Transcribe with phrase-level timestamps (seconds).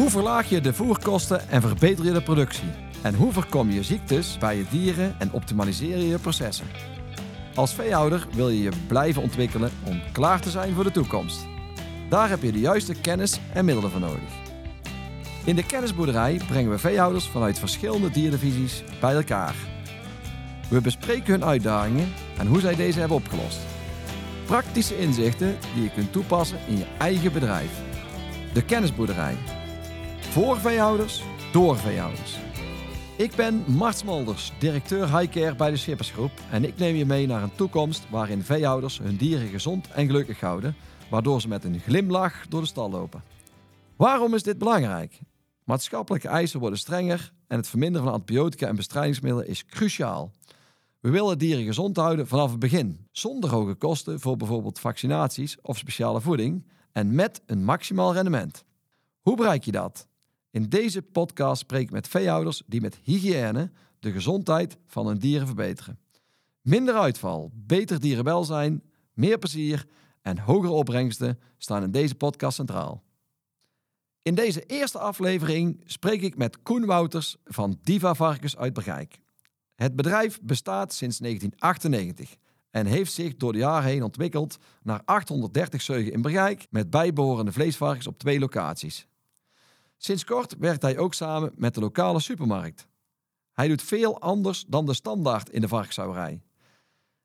[0.00, 2.68] Hoe verlaag je de voerkosten en verbeter je de productie?
[3.02, 6.66] En hoe voorkom je ziektes bij je dieren en optimaliseer je je processen?
[7.54, 11.46] Als veehouder wil je je blijven ontwikkelen om klaar te zijn voor de toekomst.
[12.08, 14.30] Daar heb je de juiste kennis en middelen voor nodig.
[15.44, 19.54] In de kennisboerderij brengen we veehouders vanuit verschillende dierdivisies bij elkaar.
[20.68, 23.58] We bespreken hun uitdagingen en hoe zij deze hebben opgelost.
[24.46, 27.70] Praktische inzichten die je kunt toepassen in je eigen bedrijf.
[28.52, 29.36] De kennisboerderij.
[30.30, 32.38] Voor veehouders, door veehouders.
[33.16, 37.42] Ik ben Mart Smolders, directeur Highcare bij de Schippersgroep en ik neem je mee naar
[37.42, 40.74] een toekomst waarin veehouders hun dieren gezond en gelukkig houden,
[41.08, 43.22] waardoor ze met een glimlach door de stal lopen.
[43.96, 45.20] Waarom is dit belangrijk?
[45.64, 50.30] Maatschappelijke eisen worden strenger en het verminderen van antibiotica en bestrijdingsmiddelen is cruciaal.
[51.00, 55.78] We willen dieren gezond houden vanaf het begin, zonder hoge kosten voor bijvoorbeeld vaccinaties of
[55.78, 58.64] speciale voeding en met een maximaal rendement.
[59.20, 60.08] Hoe bereik je dat?
[60.50, 65.46] In deze podcast spreek ik met veehouders die met hygiëne de gezondheid van hun dieren
[65.46, 65.98] verbeteren.
[66.60, 69.86] Minder uitval, beter dierenwelzijn, meer plezier
[70.22, 73.02] en hogere opbrengsten staan in deze podcast centraal.
[74.22, 79.20] In deze eerste aflevering spreek ik met Koen Wouters van Diva Varkens uit Bergijk.
[79.74, 82.36] Het bedrijf bestaat sinds 1998
[82.70, 87.52] en heeft zich door de jaren heen ontwikkeld naar 830 zeugen in Bergijk met bijbehorende
[87.52, 89.06] vleesvarkens op twee locaties.
[90.02, 92.86] Sinds kort werkt hij ook samen met de lokale supermarkt.
[93.52, 96.42] Hij doet veel anders dan de standaard in de varkenshouderij.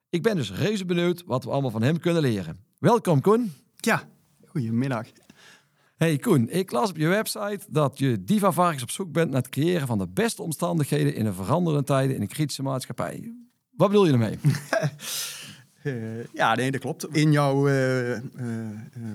[0.10, 2.58] Ik ben dus reuze benieuwd wat we allemaal van hem kunnen leren.
[2.80, 3.54] Welkom Koen.
[3.76, 4.04] Ja,
[4.46, 5.08] goedemiddag.
[5.96, 9.42] Hey Koen, ik las op je website dat je Diva Varkens op zoek bent naar
[9.42, 13.36] het creëren van de beste omstandigheden in een veranderende tijden in een kritische maatschappij.
[13.72, 14.40] Wat bedoel je ermee?
[15.86, 15.94] Uh,
[16.34, 17.08] ja, nee, dat klopt.
[17.12, 18.18] In jouw uh, uh,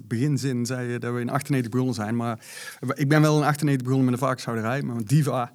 [0.02, 2.16] beginzin zei je dat we in 98 begonnen zijn.
[2.16, 2.38] Maar
[2.94, 4.82] ik ben wel in 98 begonnen met een varkenshouderij.
[4.82, 5.52] Maar Diva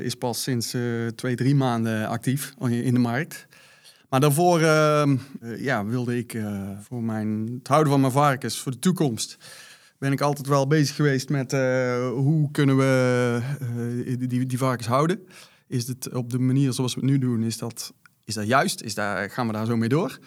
[0.00, 0.76] is pas sinds
[1.14, 3.46] twee, drie maanden actief in de markt.
[4.08, 4.60] Maar daarvoor
[5.58, 6.38] ja, wilde ik
[6.80, 9.36] voor mijn, het houden van mijn varkens, voor de toekomst,
[9.98, 11.52] ben ik altijd wel bezig geweest met
[12.12, 13.40] hoe kunnen we
[14.18, 15.26] die, die varkens houden.
[15.66, 17.92] Is het op de manier zoals we het nu doen, is dat
[18.24, 18.82] is dat juist?
[18.82, 20.18] Is daar, gaan we daar zo mee door?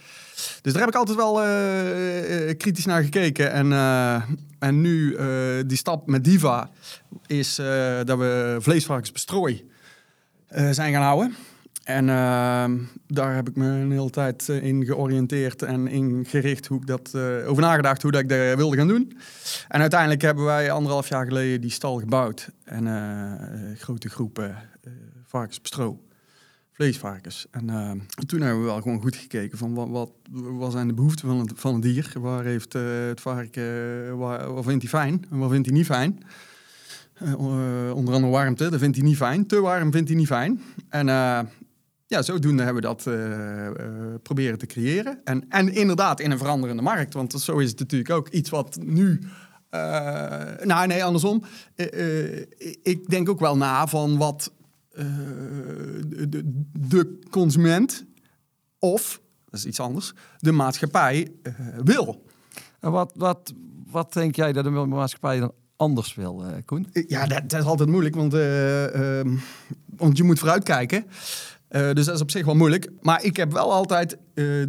[0.62, 3.52] Dus daar heb ik altijd wel uh, kritisch naar gekeken.
[3.52, 4.24] En, uh,
[4.60, 6.70] en nu uh, die stap met Diva
[7.26, 7.56] is
[8.06, 9.70] dat we vleesvarkens bestrooi
[10.50, 11.36] zijn gaan houden.
[11.84, 12.06] En
[13.08, 17.16] daar heb ik me een hele tijd in georiënteerd en in gericht hoe ik dat
[17.46, 19.18] over nagedacht hoe dat ik dat wilde gaan doen.
[19.68, 22.88] En uiteindelijk hebben wij anderhalf jaar geleden die stal gebouwd en
[23.78, 24.56] grote groepen
[25.26, 26.07] varkens bestro
[26.78, 27.48] vleesvarkens.
[27.52, 27.92] En uh,
[28.26, 31.52] toen hebben we wel gewoon goed gekeken van wat, wat, zijn de behoeften van het,
[31.56, 32.14] van het dier?
[32.20, 35.86] Waar heeft uh, het varken, waar, wat vindt hij fijn en wat vindt hij niet
[35.86, 36.24] fijn?
[37.38, 39.48] Onder andere warmte, dat vindt hij niet fijn.
[39.48, 40.62] Te warm vindt hij niet fijn.
[40.90, 41.06] En
[42.08, 43.04] ja, zodoende hebben we dat
[44.22, 45.20] proberen te creëren.
[45.24, 48.78] En, en inderdaad in een veranderende markt, want zo is het natuurlijk ook iets wat
[48.82, 49.22] nu...
[50.64, 51.44] nou, nee, andersom.
[52.84, 54.57] ik denk ook wel na van wat eh,
[54.98, 56.42] de,
[56.88, 58.06] de, consument
[58.80, 61.54] of, dat is iets anders, de maatschappij uh,
[61.84, 62.26] wil.
[62.80, 63.54] En wat, wat,
[63.92, 66.88] wat denk jij dat de maatschappij dan anders wil, uh, Koen?
[66.92, 69.22] Ja, dat, dat, is altijd moeilijk, want, uh,
[69.86, 71.06] want je moet vooruitkijken.
[71.70, 72.90] Uh, dus dat is op zich wel moeilijk.
[73.02, 74.20] Maar ik heb wel altijd uh,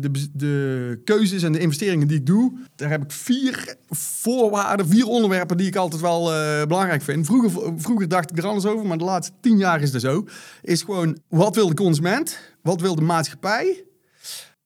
[0.00, 2.52] de, de, keuzes en de investeringen die ik doe.
[2.76, 7.26] Daar heb ik vier voorwaarden, vier onderwerpen die ik altijd wel uh, belangrijk vind.
[7.26, 10.24] Vroeger, vroeger dacht ik er anders over, maar de laatste tien jaar is het zo.
[10.62, 12.38] Is gewoon, wat wil de consument?
[12.62, 13.84] Wat wil de maatschappij?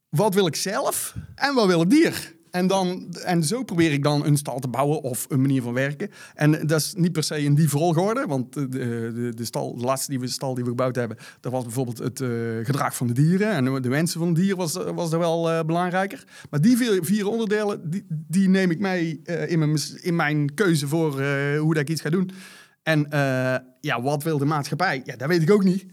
[0.09, 1.14] Wat wil ik zelf?
[1.34, 2.34] En wat wil het dier?
[2.53, 5.73] En, dan, en zo probeer ik dan een stal te bouwen of een manier van
[5.73, 6.11] werken.
[6.35, 9.85] En dat is niet per se in die volgorde, want de, de, de, stal, de
[9.85, 12.29] laatste die we, stal die we gebouwd hebben, dat was bijvoorbeeld het uh,
[12.62, 16.25] gedrag van de dieren en de wensen van de dieren was, was wel uh, belangrijker.
[16.51, 20.55] Maar die vier, vier onderdelen, die, die, neem ik mee uh, in, mijn, in mijn
[20.55, 21.23] keuze voor
[21.56, 22.31] hoe dat ik iets ga doen.
[22.82, 23.06] En
[23.81, 25.03] ja, wat wil de maatschappij?
[25.05, 25.85] Ja, dat weet ik ook niet.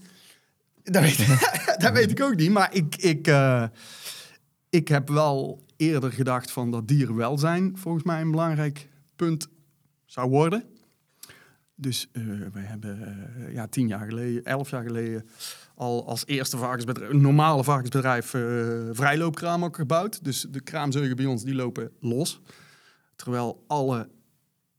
[0.82, 1.26] Dat weet,
[1.82, 3.30] dat weet ik ook niet, maar ik, ik,
[4.70, 9.48] ik heb wel eerder gedacht van dat dierenwelzijn volgens mij een belangrijk punt
[10.04, 10.64] zou worden.
[11.74, 12.98] Dus uh, wij hebben
[13.38, 15.26] uh, ja, tien jaar geleden, elf jaar geleden
[15.74, 18.42] al als eerste varkensbedrijf, normale varkensbedrijf, uh,
[18.92, 20.24] vrijloopkraam ook gebouwd.
[20.24, 22.40] Dus de kraamzeugen bij ons die lopen los.
[23.16, 24.08] Terwijl alle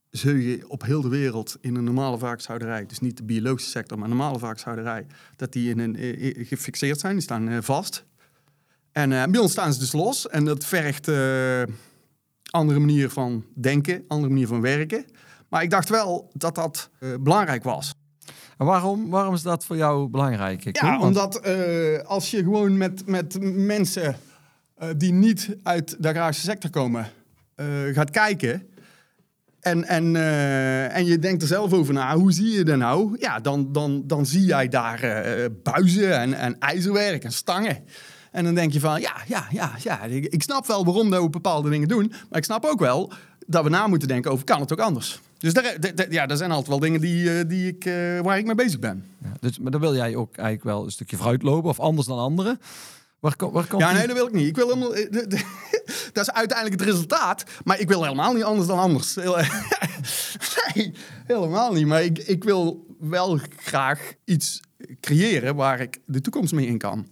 [0.10, 4.10] zeugen op heel de wereld in een normale varkenshouderij, dus niet de biologische sector, maar
[4.10, 5.06] een normale varkenshouderij,
[5.36, 5.96] dat die in een,
[6.46, 8.06] gefixeerd zijn, die staan vast.
[8.92, 10.30] En uh, bij ons staan ze dus los.
[10.30, 11.62] En dat vergt uh,
[12.50, 15.06] andere manier van denken, andere manier van werken.
[15.50, 17.94] Maar ik dacht wel dat dat eh, belangrijk was.
[18.58, 20.78] En waarom, waarom is dat voor jou belangrijk?
[20.78, 21.46] Ja, Want- omdat
[22.06, 24.16] als je gewoon met, met mensen
[24.98, 27.08] die niet uit de agrarische sector komen
[27.94, 28.68] gaat kijken.
[29.60, 30.16] En, en,
[30.92, 33.16] en je denkt er zelf over na, hoe zie je dat nou?
[33.20, 35.00] Ja, dan, dan, dan zie jij daar
[35.64, 37.84] buizen en, en ijzerwerk en stangen.
[38.32, 41.70] En dan denk je van, ja, ja, ja, ja, ik, snap wel waarom we bepaalde
[41.70, 42.14] dingen doen.
[42.30, 43.12] Maar ik snap ook wel
[43.48, 45.20] dat we na moeten denken over, kan het ook anders?
[45.38, 45.78] Dus daar,
[46.10, 48.80] ja, dat zijn altijd wel dingen die, eh, die ik, eh, waar ik mee bezig
[48.80, 49.06] ben.
[49.24, 52.08] Ja, dus, maar dan wil jij ook eigenlijk wel een stukje vooruit lopen of anders
[52.08, 52.60] dan anderen.
[53.20, 54.48] Waar, waar komt Ja, nee, dat wil ik niet.
[54.48, 54.96] Ik wil helemaal.
[54.96, 55.12] eh,
[56.14, 57.44] Dat is uiteindelijk het resultaat.
[57.64, 59.16] Maar ik wil helemaal niet anders dan anders.
[60.74, 60.94] Nee,
[61.26, 61.86] helemaal niet.
[61.86, 64.62] Maar ik, ik wil wel graag iets
[65.00, 67.08] creëren waar ik de toekomst mee in kan.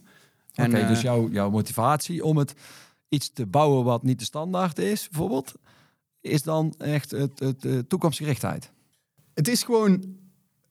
[0.68, 2.54] Oké, En, dus eh, jouw, jouw motivatie om het
[3.10, 5.54] iets te bouwen wat niet de standaard is, bijvoorbeeld,
[6.22, 8.72] is dan echt het, het, eh, toekomstgerichtheid.
[9.34, 10.18] Het is gewoon.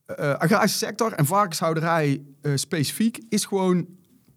[0.07, 3.87] eh agrarische sector en varkenshouderij eh, specifiek is gewoon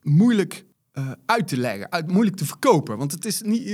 [0.01, 0.65] moeilijk
[1.01, 2.98] eh, uit te leggen, uit, moeilijk te verkopen.
[2.98, 3.69] Want het is niet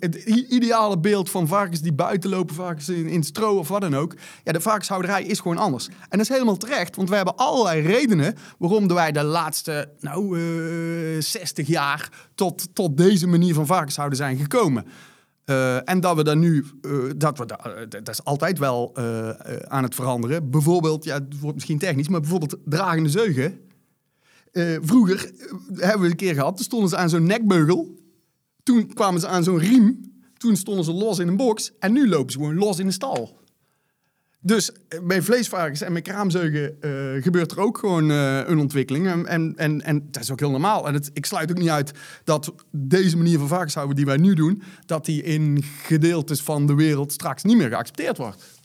[0.00, 0.14] het,
[0.48, 4.14] ideale beeld van varkens die buiten lopen, varkens in, in stro of wat dan ook.
[4.44, 5.86] Ja, de varkenshouderij is gewoon anders.
[5.86, 10.38] En dat is helemaal terecht, want we hebben allerlei redenen waarom wij de laatste nou,
[10.38, 14.86] eh 60 jaar tot, tot deze manier van varkenshouden zijn gekomen.
[15.44, 16.64] Eh, en dat we dan nu,
[17.16, 18.96] dat we da- dat is altijd wel
[19.68, 20.50] aan het veranderen.
[20.50, 23.60] Bijvoorbeeld, ja, het wordt misschien technisch, maar bijvoorbeeld dragende zeugen.
[24.52, 27.98] Eh, vroeger eh, hebben we een keer gehad, toen stonden ze aan zo'n nekbeugel.
[28.62, 30.12] Toen kwamen ze aan zo'n riem.
[30.36, 31.72] Toen stonden ze los in een box.
[31.78, 33.38] En nu lopen ze gewoon los in de stal.
[34.42, 36.76] Dus eh, bij vleesvarkens en bij kraamzeugen
[37.22, 39.26] gebeurt er ook gewoon een ontwikkeling.
[39.26, 40.86] En, en, en, dat is ook heel normaal.
[40.86, 41.92] En het, ik sluit ook niet uit
[42.24, 44.62] dat deze manier van varkenshouden die wij nu doen...
[44.86, 48.60] dat die in gedeeltes van de wereld straks niet meer geaccepteerd wordt.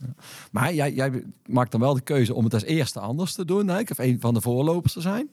[0.51, 3.97] Maar jij, maakt dan wel de keuze om het als eerste anders te doen, of
[3.97, 5.29] een van de voorlopers te zijn.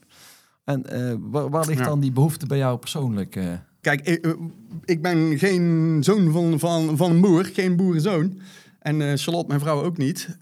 [0.64, 1.85] En eh, waar, waar ligt Ja.
[1.85, 3.37] dan die behoefte bij jou persoonlijk?
[3.37, 3.53] eh?
[3.81, 4.32] Kijk, ik, eh,
[4.85, 8.41] ik ben geen zoon van, van, van een boer, geen boerenzoon.
[8.79, 10.37] En Charlotte, mijn vrouw, ook niet.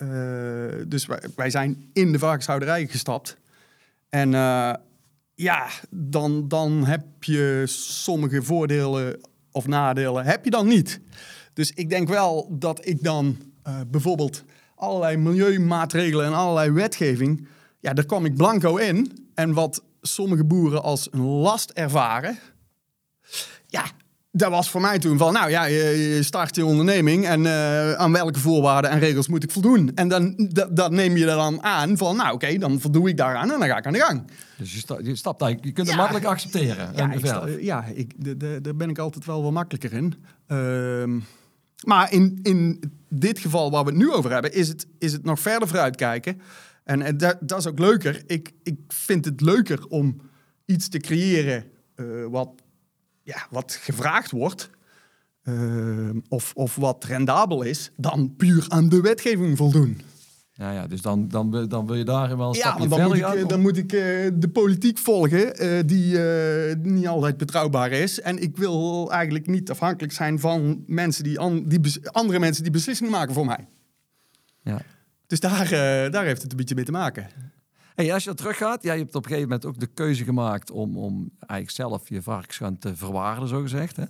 [0.88, 3.36] Dus wij, wij zijn in de varkenshouderij gestapt.
[4.08, 4.30] En
[5.34, 9.20] ja, dan, dan heb je sommige voordelen
[9.52, 11.00] of nadelen, heb je dan niet.
[11.52, 13.36] Dus ik denk wel dat ik dan
[13.90, 14.44] bijvoorbeeld
[14.74, 17.46] allerlei milieumaatregelen en allerlei wetgeving,
[17.80, 19.28] ja, daar kwam ik blanco in.
[19.34, 22.38] En wat sommige boeren als een last ervaren,
[23.66, 23.84] ja,
[24.32, 28.12] dat was voor mij toen van, nou ja, je, start je onderneming en eh, aan
[28.12, 29.94] welke voorwaarden en regels moet ik voldoen?
[29.94, 30.34] En dan
[30.70, 33.68] dat, neem je er dan aan van, nou oké, dan voldoe ik daaraan en dan
[33.68, 34.30] ga ik aan de gang.
[34.58, 36.02] Dus je, sta, je stapt eigenlijk, je kunt het Ja.
[36.02, 36.90] makkelijk accepteren.
[36.96, 38.12] Ja, ik sta- ja ik,
[38.64, 40.14] daar ben ik altijd wel wat makkelijker in.
[40.46, 41.18] Ehm,
[41.84, 45.24] maar in, in dit geval waar we het nu over hebben, is het, is het
[45.24, 46.40] nog verder vooruitkijken.
[46.90, 48.22] En, en dat, dat is ook leuker.
[48.26, 50.16] Ik, ik vind het leuker om
[50.64, 51.64] iets te creëren
[51.94, 52.48] eh, wat,
[53.22, 54.70] ja, wat gevraagd wordt.
[55.42, 60.00] ehm, of, of wat rendabel is, dan puur aan de wetgeving voldoen.
[60.52, 62.90] Ja, ja, dus dan, dan, wil- dan wil je daarin wel een Ja, stapje want
[62.90, 63.42] dan verder moet, ik, gaan.
[63.44, 68.20] eh, dan moet ik eh, de politiek volgen, eh, die eh, niet altijd betrouwbaar is.
[68.20, 72.62] En ik wil eigenlijk niet afhankelijk zijn van mensen die, an- die bes- andere mensen
[72.62, 73.68] die beslissingen maken voor mij.
[74.62, 74.82] Ja.
[75.30, 77.26] Dus daar, eh, daar heeft het een beetje mee te maken.
[77.94, 80.96] Hey, als je teruggaat, jij hebt op een gegeven moment ook de keuze gemaakt om,
[80.96, 83.96] om eigenlijk zelf je varkens gaan te verwaarden, zo gezegd.
[83.96, 84.04] Hè?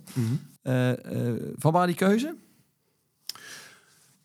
[0.62, 2.34] Eh, eh, van waar die keuze?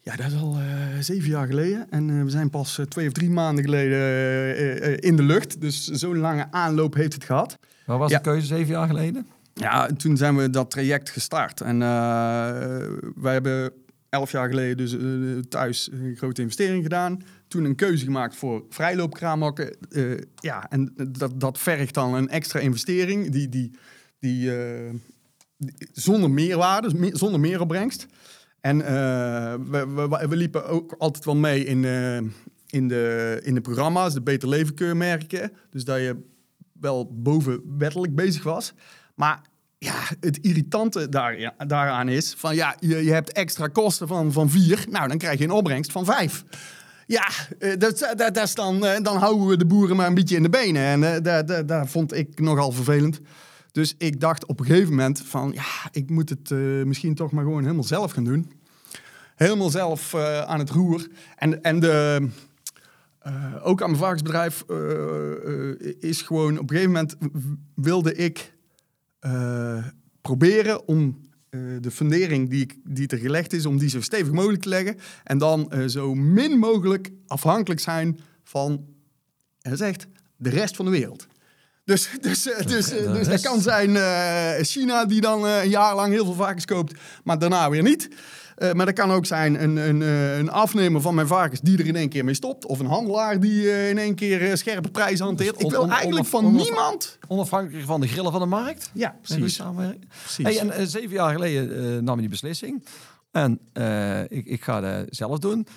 [0.01, 1.87] Ja, dat is al eh, zeven jaar geleden.
[1.89, 5.61] En we zijn pas twee of drie maanden geleden in de lucht.
[5.61, 7.57] Dus zo'n lange aanloop heeft het gehad.
[7.85, 8.17] Waar was Ja.
[8.17, 9.27] de keuze zeven jaar geleden?
[9.53, 11.61] Ja, en toen zijn we dat traject gestart.
[11.61, 11.87] En eh,
[13.15, 13.71] wij hebben
[14.15, 17.23] elf jaar geleden dus eh, thuis een grote investering gedaan.
[17.47, 19.77] Toen een keuze gemaakt voor vrijloopkraamhakken.
[19.89, 23.71] Eh, ja, en dat, dat vergt dan een extra investering die, die,
[24.19, 24.93] die, eh,
[25.91, 28.07] zonder meerwaarde, meer- zonder meeropbrengst.
[28.61, 31.83] En we, we, we liepen ook altijd wel mee in,
[32.69, 35.51] in, de, in de programma's, de Beter Leven keurmerken.
[35.69, 36.15] Dus dat je
[36.79, 38.73] wel boven wettelijk bezig was.
[39.15, 39.41] Maar
[39.85, 44.49] ja, het irritante daar, daaraan is van ja, je, je hebt extra kosten van, van
[44.49, 44.85] vier.
[44.89, 46.43] Nou, dan krijg je een opbrengst van vijf.
[47.07, 47.27] Ja,
[47.59, 50.35] eh, dat, dat, dat is dan, eh, dan houden we de boeren maar een beetje
[50.35, 50.81] in de benen.
[50.81, 53.19] En eh, dat, dat, dat vond ik nogal vervelend.
[53.71, 57.31] Dus ik dacht op een gegeven moment van ja, ik moet het eh, misschien toch
[57.31, 58.51] maar gewoon helemaal zelf gaan doen.
[59.35, 61.07] Helemaal zelf eh, aan het roer.
[61.35, 62.27] En, en de,
[63.25, 64.91] eh, ook aan mijn varkensbedrijf eh,
[65.69, 67.15] eh, is gewoon op een gegeven moment
[67.75, 68.53] wilde ik
[69.25, 69.85] eh,
[70.21, 74.61] proberen om eh, de fundering die, die er gelegd is, om die zo stevig mogelijk
[74.61, 74.97] te leggen.
[75.23, 78.85] En dan eh, zo min mogelijk afhankelijk zijn van,
[79.61, 81.27] is echt, de rest van de wereld.
[81.83, 83.95] Dus, dus, dus, dus dat kan zijn
[84.65, 88.09] China die dan een jaar lang heel veel varkens koopt, maar daarna weer niet.
[88.55, 91.77] Eh, maar dat kan ook zijn een, een, eh, een afnemer van mijn varkens die
[91.77, 92.65] er in één keer mee stopt.
[92.65, 95.55] Of een handelaar die eh, in één keer scherpe prijzen hanteert.
[95.55, 97.17] Dus Ik wil eigenlijk van niemand.
[97.27, 98.89] Onafhankelijk van de grillen van de markt.
[98.93, 99.61] Ja, precies.
[100.21, 100.59] precies.
[100.59, 102.85] Hey, en zeven jaar geleden nam je die beslissing.
[103.31, 103.59] En
[104.29, 105.67] ik, ik ga dat zelf doen.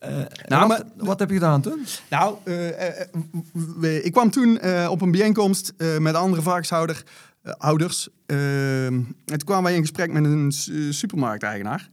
[0.00, 1.84] Nou, wat, maar- wat heb je gedaan toen?
[2.10, 2.36] Nou,
[4.02, 7.02] ik kwam toen op een bijeenkomst met andere varkenshouder,
[7.46, 8.08] eh, ouders.
[8.26, 11.88] Eh, en toen kwamen wij in gesprek met een su- supermarkteigenaar.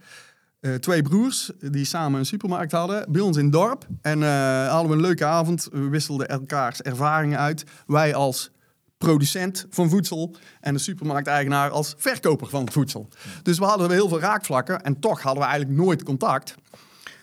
[0.63, 3.87] Eh, twee broers die samen een supermarkt hadden bij ons in het dorp.
[4.01, 5.67] En eh, hadden we een leuke avond.
[5.71, 7.63] We wisselden elkaars ervaringen uit.
[7.87, 8.51] Wij als
[8.97, 13.07] producent van voedsel en de supermarkteigenaar als verkoper van voedsel.
[13.41, 16.55] Dus we hadden heel veel raakvlakken en toch hadden we eigenlijk nooit contact.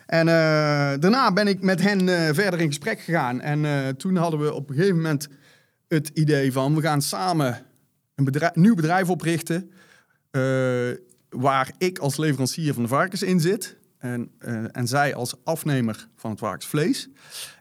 [0.07, 0.35] En eh,
[0.99, 3.41] daarna ben ik met hen verder in gesprek gegaan.
[3.41, 5.29] En toen hadden we op een gegeven moment
[5.89, 6.75] het idee van...
[6.75, 7.63] we gaan samen
[8.15, 9.71] een bedrijf, nieuw bedrijf oprichten...
[11.31, 13.79] waar ik als leverancier van de varkens in zit...
[13.99, 17.09] En, eh, en zij als afnemer van het varkensvlees.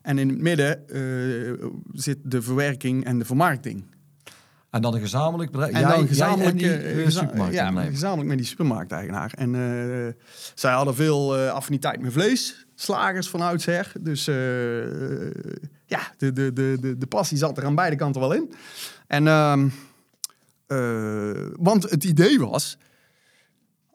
[0.01, 3.85] En in het midden eh, zit de verwerking en de vermarkting.
[4.69, 5.73] En dan een gezamenlijk bedrijf.
[5.73, 7.83] En Jij- dan jij gezamenlijk, en die, eh, geza- supermarktondernemer.
[7.83, 9.31] ja, gezamenlijk met die supermarkteigenaar.
[9.37, 9.51] En
[10.55, 13.91] zij hadden veel affiniteit met vlees, slagers van oudsher.
[13.99, 14.25] Dus
[15.85, 18.53] ja, de, de, de, de, de passie zat er aan beide kanten wel in.
[19.07, 19.67] En, ehm,
[20.67, 22.77] eh, want het idee was,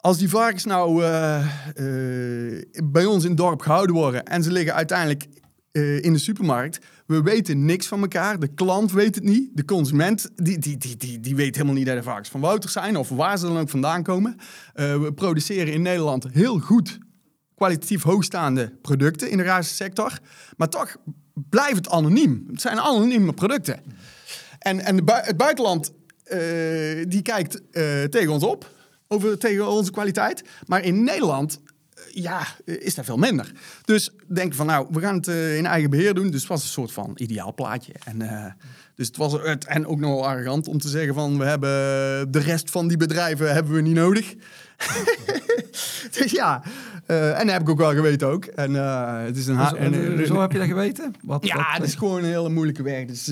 [0.05, 4.53] als die varkens nou eh, eh, bij ons in het dorp gehouden worden en ze
[4.53, 5.27] liggen uiteindelijk
[5.73, 8.39] eh, in de supermarkt, we weten niks van elkaar.
[8.39, 9.51] De klant weet het niet.
[9.53, 12.73] De consument die, die, die, die, die weet helemaal niet dat de varkens van Wouters
[12.73, 14.37] zijn of waar ze dan ook vandaan komen.
[14.75, 16.99] We produceren in Nederland heel goed
[17.55, 20.19] kwalitatief hoogstaande producten in de agrarische sector.
[20.57, 20.97] Maar toch
[21.35, 22.45] blijft het anoniem.
[22.51, 23.81] Het zijn anonieme producten.
[24.59, 25.93] En, en het buitenland
[27.09, 27.63] die kijkt
[28.11, 28.73] tegen ons op,
[29.15, 30.43] over, tegen onze kwaliteit.
[30.67, 31.61] Maar in Nederland,
[31.95, 33.53] eh, ja, eh, is dat veel minder.
[33.85, 36.31] Dus denk van, nou, we gaan het eh, in eigen beheer doen.
[36.31, 37.93] Dus het was een soort van ideaal plaatje.
[38.05, 38.53] En, eh,
[38.95, 41.71] dus het was het, en ook nogal arrogant om te zeggen van, we hebben
[42.33, 44.35] de rest van die bedrijven hebben we niet nodig.
[46.19, 46.63] dus ja,
[47.07, 48.45] en dat heb ik ook wel geweten ook.
[48.45, 48.75] En
[49.25, 49.69] het is een...
[49.69, 51.15] Zo, en, zo heb je dat geweten?
[51.23, 53.05] Wat, ja, wat- het is gewoon een hele moeilijke weg.
[53.07, 53.29] Dus,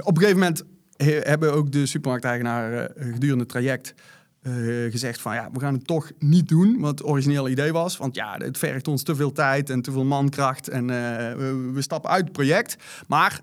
[0.00, 0.62] op een gegeven moment
[1.04, 3.94] he- hebben ook de supermarkteigenaren eh, gedurende het traject
[4.42, 4.52] eh,
[4.90, 7.96] gezegd van ja, we gaan het toch niet doen wat het originele idee was.
[7.96, 10.96] Want ja, het vergt ons te veel tijd en te veel mankracht en eh,
[11.36, 12.76] we, we stappen uit het project.
[13.08, 13.40] Maar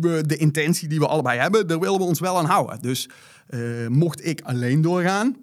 [0.00, 2.82] we- de intentie die we allebei hebben, daar willen we ons wel aan houden.
[2.82, 3.08] Dus
[3.88, 5.36] mocht ik alleen doorgaan,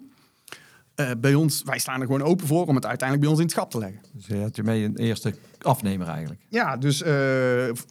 [1.18, 3.54] bij ons, wij staan er gewoon open voor om het uiteindelijk bij ons in het
[3.54, 4.00] schap te leggen.
[4.12, 6.40] Dus je had je mee een eerste afnemer eigenlijk.
[6.48, 7.02] Ja, dus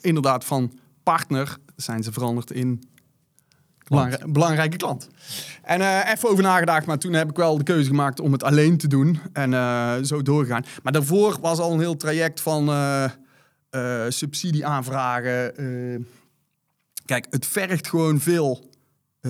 [0.02, 2.84] inderdaad van partner zijn ze veranderd in
[3.92, 5.08] belangrij- belangrijke klant.
[5.64, 8.44] En eh, even over nagedacht, maar toen heb ik wel de keuze gemaakt om het
[8.44, 10.64] alleen te doen en eh, zo doorgaan.
[10.84, 13.10] Maar daarvoor was al een heel traject van eh
[14.10, 15.58] subsidie aanvragen.
[15.58, 16.00] eh.
[17.06, 18.70] kijk, het vergt gewoon veel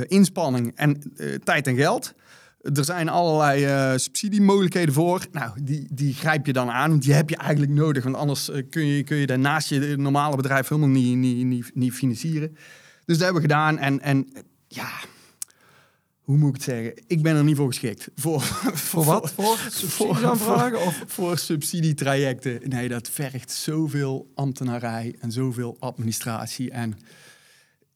[0.07, 1.13] inspanning en
[1.43, 2.13] tijd en geld.
[2.61, 5.25] Er zijn allerlei subsidiemogelijkheden voor.
[5.31, 8.03] Nou, die, die grijp je dan aan, want die heb je eigenlijk nodig.
[8.03, 11.93] Want anders kun, je, kun je daarnaast je normale bedrijf helemaal niet, niet, niet, niet
[11.93, 12.49] financieren.
[13.05, 13.77] Dus dat hebben we gedaan.
[13.77, 14.27] En, en
[14.73, 14.89] ja,
[16.21, 16.93] hoe moet ik het zeggen?
[17.07, 18.09] Ik ben er niet voor geschikt.
[18.15, 18.41] Voor,
[18.73, 19.31] Voor wat?
[19.31, 20.81] Voor subsidieaanvragen?
[20.81, 22.59] Of voor subsidietrajecten.
[22.69, 26.71] Nee, dat vergt zoveel ambtenarij en zoveel administratie.
[26.71, 26.97] En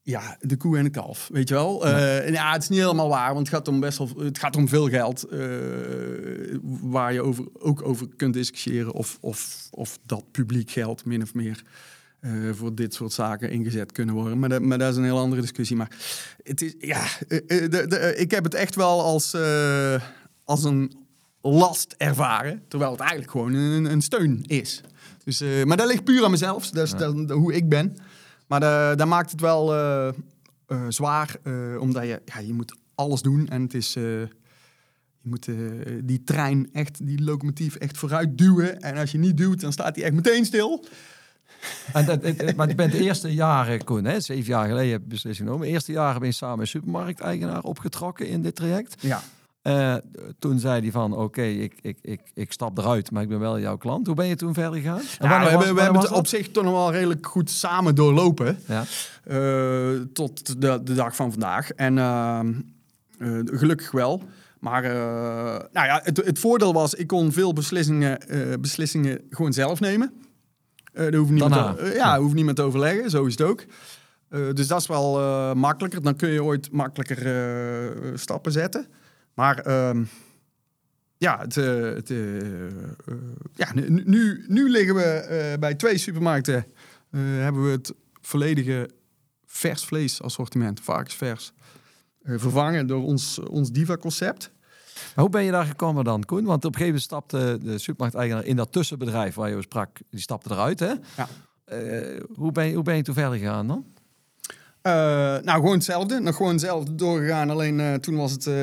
[0.01, 1.85] ja, de koe en de kalf, weet je wel.
[1.87, 4.55] Eh, ja, het is niet helemaal waar, want het gaat om best wel, het gaat
[4.55, 5.23] om veel geld.
[5.23, 5.39] eh,
[6.81, 11.33] waar je over, ook over kunt discussiëren of, of, of dat publiek geld min of
[11.33, 11.63] meer
[12.25, 14.39] eh, voor dit soort zaken ingezet kunnen worden.
[14.39, 15.75] Maar dat, maar dat is een heel andere discussie.
[15.75, 15.91] Maar
[16.43, 19.35] het is, ja, eh, eh, de, de, ik heb het echt wel als,
[20.43, 20.91] als een
[21.41, 24.81] last ervaren, terwijl het eigenlijk gewoon een, een steun is.
[25.23, 27.95] Dus, maar dat ligt puur aan mezelf, dat is dat- hoe ik ben.
[28.47, 29.67] Maar da- dat maakt het wel
[30.89, 31.35] zwaar,
[31.79, 33.93] omdat je, ja, je moet alles doen en het is...
[33.93, 34.27] je
[35.21, 35.47] moet
[36.03, 38.79] die trein echt, die locomotief echt vooruit duwen.
[38.81, 40.85] En als je niet duwt, dan staat hij echt meteen stil.
[41.93, 45.01] En dat, het- maar je bent de eerste jaren, Koen, hè, zeven jaar geleden heb
[45.01, 45.67] je beslissing genomen.
[45.67, 48.95] De eerste jaren ben je samen met supermarkteigenaar opgetrokken in dit traject.
[48.99, 49.21] Ja.
[49.61, 49.95] Eh,
[50.39, 53.59] toen zei hij van, oké, ik, ik, ik, ik stap eruit, maar ik ben wel
[53.59, 54.05] jouw klant.
[54.07, 54.97] Hoe ben je toen verder gegaan?
[55.19, 57.49] We hebben, was- we wanneer hebben was het op zich toch nog wel redelijk goed
[57.49, 58.57] samen doorlopen.
[58.67, 58.83] Ja.
[59.23, 61.71] eh, tot de, de dag van vandaag.
[61.71, 62.53] En ehm,
[63.19, 64.23] Eh, gelukkig wel.
[64.59, 64.81] Maar
[65.71, 68.19] nou ja, het, het, voordeel was, ik kon veel beslissingen,
[68.61, 70.13] beslissingen gewoon zelf nemen.
[70.95, 73.65] Uh, daar hoef niemand, te, ja, hoeft niemand te overleggen, zo is het ook.
[74.29, 76.01] dus dat is wel makkelijker.
[76.01, 78.87] Dan kun je ooit makkelijker stappen zetten.
[79.33, 80.03] Maar ehm,
[81.17, 82.13] ja, het, het
[83.53, 86.65] ja nu, nu liggen we bij twee supermarkten.
[87.17, 88.89] hebben we het volledige
[89.45, 91.51] vers vlees assortiment, varkensvers.
[92.23, 94.51] vervangen door ons, ons Diva-concept.
[95.15, 96.45] Maar hoe ben je daar gekomen dan, Koen?
[96.45, 99.97] Want op een gegeven moment stapte de supermarkteigenaar in dat tussenbedrijf waar je over sprak,
[100.09, 100.93] die stapte eruit, hè?
[101.17, 101.27] Ja.
[101.73, 103.85] Uh, hoe, ben je, hoe ben je toen verder gegaan dan?
[104.87, 104.91] Uh,
[105.43, 106.19] nou, gewoon hetzelfde.
[106.19, 107.49] Nog gewoon hetzelfde doorgegaan.
[107.49, 108.53] Alleen uh, toen was het uh,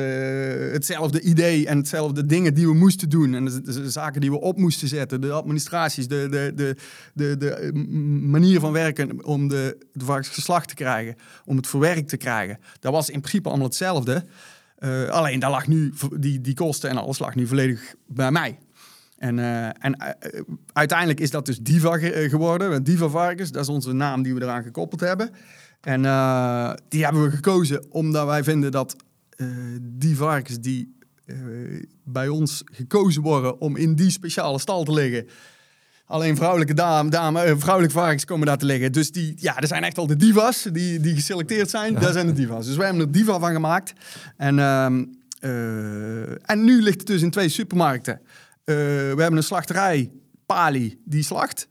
[0.71, 3.33] hetzelfde idee en hetzelfde dingen die we moesten doen.
[3.33, 5.21] En de, de, de, zaken die we op moesten zetten.
[5.21, 6.75] De administraties, de, de, de,
[7.13, 7.71] de, de
[8.21, 11.15] manier van werken om de, de geslacht te krijgen.
[11.45, 12.59] Om het verwerkt te krijgen.
[12.79, 14.25] Dat was in principe allemaal hetzelfde.
[14.85, 18.59] Uh, alleen daar lag nu, die, die kosten en alles lag nu volledig bij mij.
[19.17, 20.41] En, uh, en uh,
[20.73, 22.83] uiteindelijk is dat dus Diva ge geworden.
[22.83, 25.31] Diva Varkens, dat is onze naam die we eraan gekoppeld hebben.
[25.81, 26.01] En
[26.87, 28.95] die hebben we gekozen omdat wij vinden dat
[29.81, 30.97] die varkens die
[32.03, 35.27] bij ons gekozen worden om in die speciale stal te liggen,
[36.13, 38.91] Alleen vrouwelijke dame, dame, eh, vrouwelijke varkens komen daar te liggen.
[38.91, 41.93] Dus die, ja, er zijn echt al de divas die, die geselecteerd zijn.
[41.93, 41.99] Ja.
[41.99, 42.65] Daar zijn de divas.
[42.65, 43.93] Dus wij hebben er diva van gemaakt.
[44.37, 44.87] En, uh,
[45.41, 48.19] uh, en nu ligt het dus in twee supermarkten.
[48.21, 48.25] Uh,
[48.65, 50.11] we hebben een slachterij,
[50.45, 51.67] Pali, die slacht.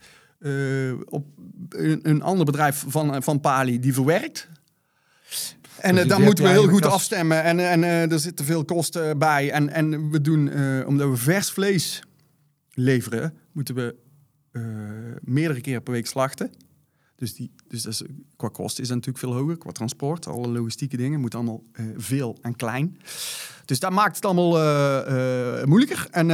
[1.09, 1.27] op
[1.69, 4.49] een, een, ander bedrijf van, van Pali, die verwerkt.
[5.79, 7.43] En dus daar moeten we heel goed afstemmen.
[7.43, 9.51] En, en er zitten veel kosten bij.
[9.51, 10.51] En, en we doen,
[10.87, 12.03] omdat we vers vlees
[12.75, 14.02] leveren, moeten we uh,
[15.21, 16.51] meerdere keren per week slachten.
[17.17, 18.03] Dus, die, dus dat is,
[18.37, 19.59] qua kosten is dat natuurlijk veel hoger.
[19.59, 22.99] Qua transport, alle logistieke dingen, moet allemaal uh, veel en klein.
[23.65, 26.07] Dus dat maakt het allemaal uh, moeilijker.
[26.11, 26.27] En,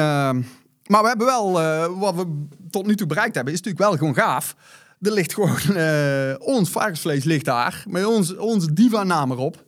[0.86, 1.52] maar we hebben wel,
[1.98, 4.56] wat we tot nu toe bereikt hebben, is natuurlijk wel gewoon gaaf.
[5.00, 9.64] Er ligt gewoon, ons varkensvlees ligt daar, met ons, onze diva-naam erop.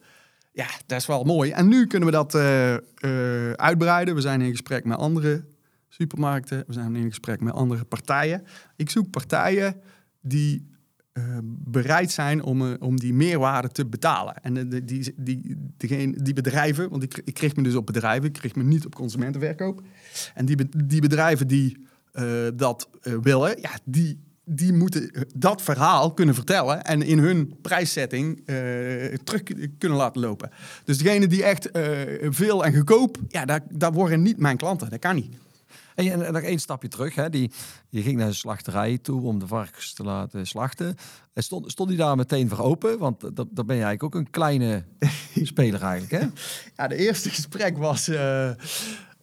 [0.52, 1.50] Ja, dat is wel mooi.
[1.50, 2.34] En nu kunnen we dat
[3.58, 4.14] uitbreiden.
[4.14, 5.44] We zijn in gesprek met andere
[6.00, 6.64] supermarkten.
[6.66, 8.42] We zijn in gesprek met andere partijen.
[8.76, 9.74] Ik zoek partijen
[10.20, 10.68] die
[11.12, 14.34] uh, bereid zijn om, uh, om die meerwaarde te betalen.
[14.42, 18.28] En uh, die, die, die, die bedrijven, want ik, ik kreeg me dus op bedrijven,
[18.28, 19.82] ik kreeg me niet op consumentenverkoop.
[20.34, 21.88] En die, die bedrijven die
[22.54, 28.42] dat willen, ja, die, die moeten dat verhaal kunnen vertellen en in hun prijszetting
[29.24, 29.42] terug
[29.78, 30.50] kunnen laten lopen.
[30.84, 31.68] Dus degene die echt
[32.22, 34.90] veel en goedkoop, ja, daar, daar worden niet mijn klanten.
[34.90, 35.36] Dat kan niet.
[36.08, 37.14] En, en nog één stapje terug.
[37.14, 37.30] Hè.
[37.30, 37.50] Die,
[37.88, 40.96] je ging naar de slachterij toe om de varkens te laten slachten.
[41.32, 42.98] En stond, stond die daar meteen voor open?
[42.98, 44.84] Want dat, dat ben je eigenlijk ook een kleine
[45.42, 46.28] speler eigenlijk, hè?
[46.76, 48.08] Ja, de eerste gesprek was...
[48.08, 48.50] Uh,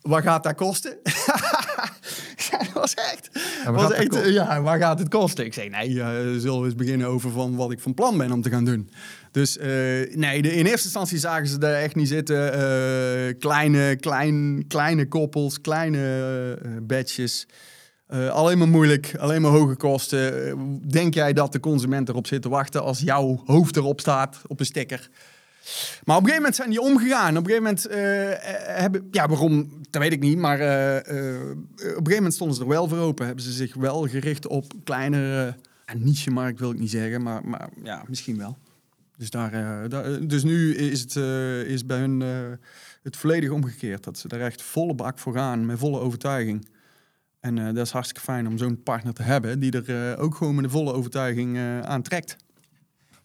[0.07, 0.97] wat gaat dat kosten?
[2.51, 3.29] ja, dat was echt.
[3.63, 5.45] Ja, was echt ja, waar gaat het kosten?
[5.45, 8.31] Ik zei, nee, uh, zullen we eens beginnen over van wat ik van plan ben
[8.31, 8.89] om te gaan doen.
[9.31, 9.65] Dus uh,
[10.15, 12.37] nee, de, in eerste instantie zagen ze daar echt niet zitten.
[12.37, 17.47] Uh, kleine, klein, kleine koppels, kleine badges.
[18.29, 20.79] alleen maar moeilijk, alleen maar hoge kosten.
[20.89, 24.59] denk jij dat de consument erop zit te wachten als jouw hoofd erop staat op
[24.59, 25.09] een sticker?
[26.03, 27.37] Maar op een gegeven moment zijn die omgegaan.
[27.37, 27.87] Op een gegeven moment
[28.77, 29.07] hebben...
[29.11, 29.81] Ja, waarom?
[29.89, 30.37] Dat weet ik niet.
[30.37, 33.25] Maar op een gegeven moment stonden ze er wel voor open.
[33.25, 35.55] Hebben ze zich wel gericht op kleinere...
[35.95, 38.57] Niche-markt wil ik niet zeggen, maar, maar ja, misschien wel.
[39.17, 41.15] Dus, daar, eh, dus nu is het
[41.67, 42.19] is bij hun
[43.03, 44.03] het volledig omgekeerd.
[44.03, 46.67] Dat ze daar echt volle bak voor gaan, met volle overtuiging.
[47.39, 50.63] En dat is hartstikke fijn om zo'n partner te hebben die er ook gewoon met
[50.63, 52.35] een volle overtuiging aan trekt.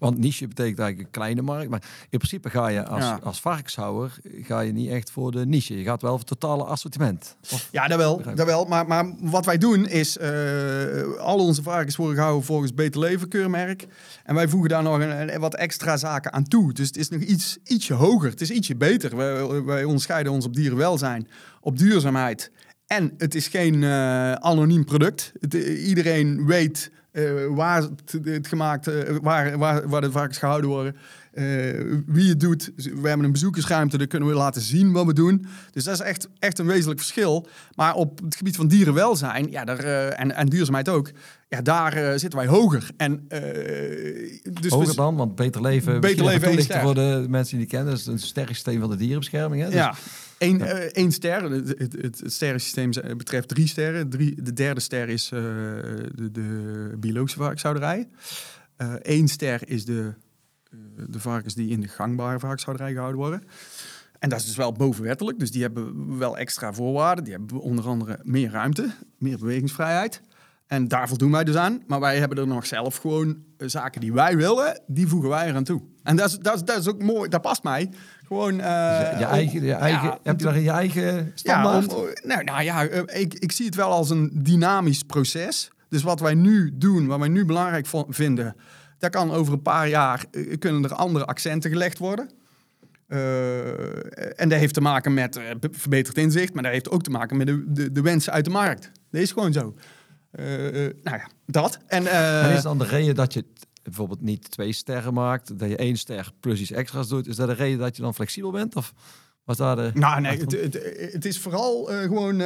[0.02, 1.70] Want niche betekent eigenlijk een kleine markt.
[1.70, 3.20] Maar in principe ga je als, ja.
[3.22, 5.78] als varkenshouwer ga je niet echt voor de niche.
[5.78, 7.36] Je gaat wel voor het totale assortiment.
[7.52, 8.22] Of, ja, dat wel.
[8.34, 8.64] Dat wel.
[8.64, 13.28] Maar, maar wat wij doen is, uh, al onze varkens worden gehouden volgens Beter Leven
[13.28, 13.86] keurmerk.
[14.24, 16.72] En wij voegen daar nog een, wat extra zaken aan toe.
[16.72, 18.30] Dus het is nog iets, ietsje hoger.
[18.30, 19.16] Het is ietsje beter.
[19.16, 21.28] Wij, wij onderscheiden ons op dierenwelzijn,
[21.60, 22.50] op duurzaamheid.
[22.86, 25.32] En het is geen uh, anoniem product.
[25.40, 27.82] Het, iedereen weet uh, waar
[28.22, 30.96] het, gemaakt, uh, waar, waar, waar de varkens gehouden worden,
[31.34, 32.72] uh, wie het doet.
[32.76, 35.46] We hebben een bezoekersruimte, daar kunnen we laten zien wat we doen.
[35.70, 37.46] Dus dat is echt, echt een wezenlijk verschil.
[37.74, 41.10] Maar op het gebied van dierenwelzijn ja, daar, en, en duurzaamheid ook,
[41.48, 42.90] ja, daar zitten wij hoger.
[42.96, 43.28] En,
[44.60, 48.06] dus hoger dan, want beter leven, beter leven voor de mensen die kennen, dat is
[48.06, 49.62] een sterrensysteem van de dierenbescherming.
[49.62, 49.68] Hè?
[49.68, 49.94] Dus ja.
[50.42, 50.96] Eén ja.
[50.96, 51.50] uh, ster.
[51.50, 54.08] Het, het, het, sterrensysteem betreft drie sterren.
[54.08, 55.40] Drie, de derde ster is uh,
[56.14, 58.08] de, de, biologische varkenshouderij.
[59.02, 60.14] Eén ster is de,
[61.08, 63.42] de varkens die in de gangbare varkenshouderij gehouden worden.
[64.18, 65.38] en dat is dus wel bovenwettelijk.
[65.38, 67.24] Dus die hebben wel extra voorwaarden.
[67.24, 70.22] Die hebben onder andere meer ruimte, meer bewegingsvrijheid.
[70.72, 71.82] En daar voldoen wij dus aan.
[71.86, 75.48] Maar wij hebben er nog zelf gewoon eh, zaken die wij willen, die voegen wij
[75.48, 75.82] eraan toe.
[76.02, 77.90] En dat is, dat is, dat is ook mooi, dat past mij.
[78.32, 81.90] Gewoon, uh, je, eigen, je eigen, ja, heb je daar je eigen standaard?
[81.90, 85.70] Ja, om, nou, nou ja, ik, ik zie het wel als een dynamisch proces.
[85.88, 88.56] Dus wat wij nu doen, wat wij nu belangrijk vinden,
[88.98, 90.24] daar kan over een paar jaar
[90.58, 92.30] kunnen er andere accenten gelegd worden.
[93.08, 97.10] Uh, en dat heeft te maken met uh, verbeterd inzicht, maar dat heeft ook te
[97.10, 98.90] maken met de, de, de wensen uit de markt.
[99.10, 99.74] Dat is gewoon zo.
[100.40, 100.46] Uh,
[101.02, 101.78] nou ja, dat.
[101.86, 103.44] En, en is dan de reden dat je
[103.82, 107.48] bijvoorbeeld niet twee sterren maakt, dat je één ster plus iets extra's doet, is dat
[107.48, 108.76] de reden dat je dan flexibel bent?
[108.76, 108.92] Of
[109.44, 109.90] was daar de.
[109.94, 110.78] Nou, nee, het, het,
[111.12, 112.36] het, is vooral gewoon,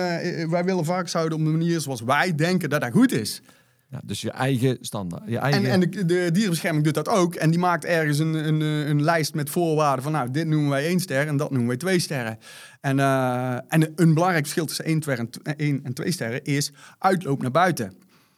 [0.50, 3.42] wij willen vaak zouden op de manier zoals wij denken dat dat goed is.
[3.90, 5.22] Ja, dus je eigen standaard.
[5.26, 5.64] Je eigen...
[5.64, 7.34] En, en de, de, dierenbescherming doet dat ook.
[7.34, 10.12] En die maakt ergens een, een, een lijst met voorwaarden van...
[10.12, 12.38] nou, dit noemen wij één ster en dat noemen wij twee sterren.
[12.80, 17.42] En, uh, en een belangrijk verschil tussen één, en, één en twee sterren is uitloop
[17.42, 17.94] naar buiten.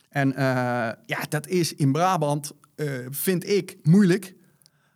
[0.09, 0.37] En uh,
[1.07, 4.37] ja, dat is in Brabant, uh, vind ik, moeilijk.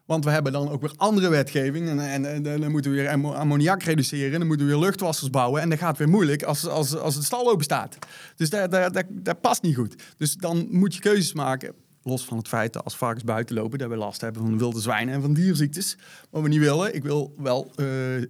[0.05, 1.89] Want we hebben dan ook weer andere wetgeving.
[1.89, 4.39] En, en, dan moeten we weer ammoniak reduceren.
[4.39, 5.61] Dan moeten we weer luchtwassers bouwen.
[5.61, 7.99] En dat gaat weer moeilijk als, als, als het stal open staat.
[8.37, 10.03] Dus dat, dat, dat, past niet goed.
[10.17, 11.75] Dus dan moet je keuzes maken.
[12.03, 14.81] Los van het feit dat als varkens buiten lopen, dat we last hebben van wilde
[14.81, 15.97] zwijnen en van dierziektes.
[16.31, 16.95] Wat we niet willen.
[16.95, 18.25] Ik wil wel uh, uh,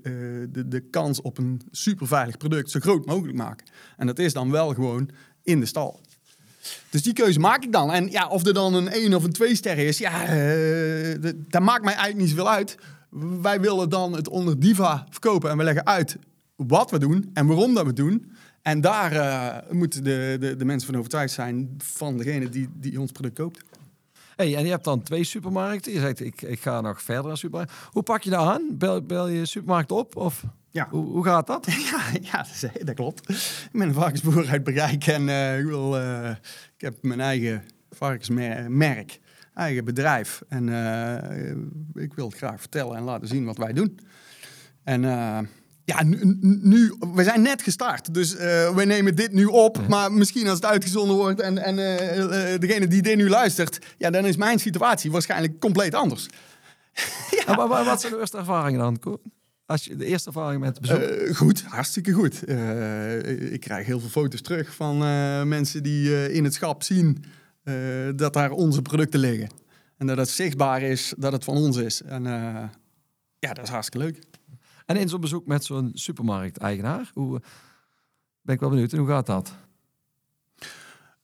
[0.50, 3.66] de, de kans op een superveilig product zo groot mogelijk maken.
[3.96, 5.10] En dat is dan wel gewoon
[5.42, 6.00] in de stal.
[6.90, 7.92] Dus die keuze maak ik dan.
[7.92, 11.16] En ja, of er dan een 1 of een 2 sterren is, ja, uh,
[11.48, 12.76] dat maakt mij eigenlijk niet zoveel uit.
[13.42, 16.16] Wij willen dan het onder Diva verkopen en we leggen uit
[16.56, 18.32] wat we doen en waarom dat we doen.
[18.62, 23.00] En daar uh, moeten de, de, de, mensen van overtuigd zijn van degene die, die
[23.00, 23.62] ons product koopt.
[24.36, 25.92] Hey, en je hebt dan twee supermarkten.
[25.92, 27.72] Je zegt, ik, ik ga nog verder naar supermarkt.
[27.90, 28.68] Hoe pak je dat aan?
[28.72, 30.16] Bel, bel je supermarkt op?
[30.16, 30.44] Of?
[30.72, 30.86] Ja.
[30.90, 31.66] Hoe, hoe gaat dat?
[31.90, 33.28] Ja, ja dat, dat klopt.
[33.28, 36.30] Ik ben een varkensboer uit Bereik en uh, ik, wil, uh,
[36.76, 39.20] ik heb mijn eigen varkensmerk,
[39.54, 40.42] eigen bedrijf.
[40.48, 43.98] En uh, ik wil het graag vertellen en laten zien wat wij doen.
[44.84, 45.02] En
[45.84, 48.34] ja, nu, nu, we zijn net gestart, dus
[48.74, 49.88] we nemen dit nu op.
[49.88, 51.76] Maar misschien als het uitgezonden wordt en, en
[52.60, 56.26] degene die dit nu luistert, ja, dan is mijn situatie waarschijnlijk compleet anders.
[57.46, 57.66] ja.
[57.66, 59.20] maar, wat zijn de eerste ervaringen dan?
[59.72, 61.00] Als je de eerste ervaring met bezoek?
[61.00, 62.48] Uh, goed, hartstikke goed.
[62.48, 67.24] Uh, ik krijg heel veel foto's terug van uh, mensen die in het schap zien
[68.14, 69.48] dat daar onze producten liggen.
[69.96, 72.02] En dat het zichtbaar is dat het van ons is.
[72.02, 72.22] En
[73.38, 74.18] ja, dat is hartstikke leuk.
[74.86, 77.40] En in zo'n bezoek met zo'n supermarkt-eigenaar, hoe
[78.40, 78.92] ben ik wel benieuwd.
[78.92, 79.54] En hoe gaat dat?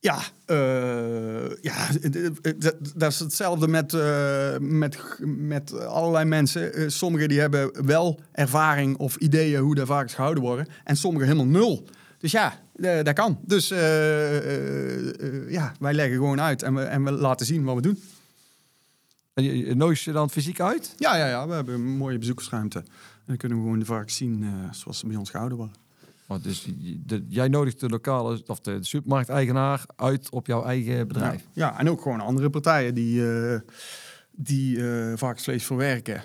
[0.01, 1.89] Ja, uh, ja
[2.97, 6.79] dat, is hetzelfde met, uh, met, met allerlei mensen.
[6.79, 10.67] Uh, sommigen die hebben wel ervaring of ideeën hoe daar varkens gehouden worden.
[10.85, 11.89] En sommigen helemaal nul.
[12.19, 12.61] Dus ja,
[13.03, 13.39] dat kan.
[13.47, 13.69] Dus
[15.49, 18.03] ja, wij leggen gewoon uit en we, en we laten zien wat we doen.
[19.35, 20.95] En je, nodig je dan fysiek uit?
[20.97, 22.79] Ja, ja, ja, we hebben een mooie bezoekersruimte.
[22.79, 25.88] En dan kunnen we gewoon de varkens zien zoals ze bij ons gehouden worden.
[26.31, 26.69] Oh, dus
[27.07, 31.47] de, jij nodigt de lokale of de supermarkteigenaar uit op jouw eigen bedrijf.
[31.53, 33.59] Ja, ja en ook gewoon andere partijen die, uh,
[34.31, 36.23] die uh, varkensvlees verwerken.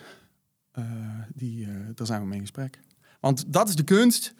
[0.79, 0.85] Uh,
[1.33, 2.79] die, daar zijn we mee in gesprek.
[3.19, 4.33] Want dat is de kunst.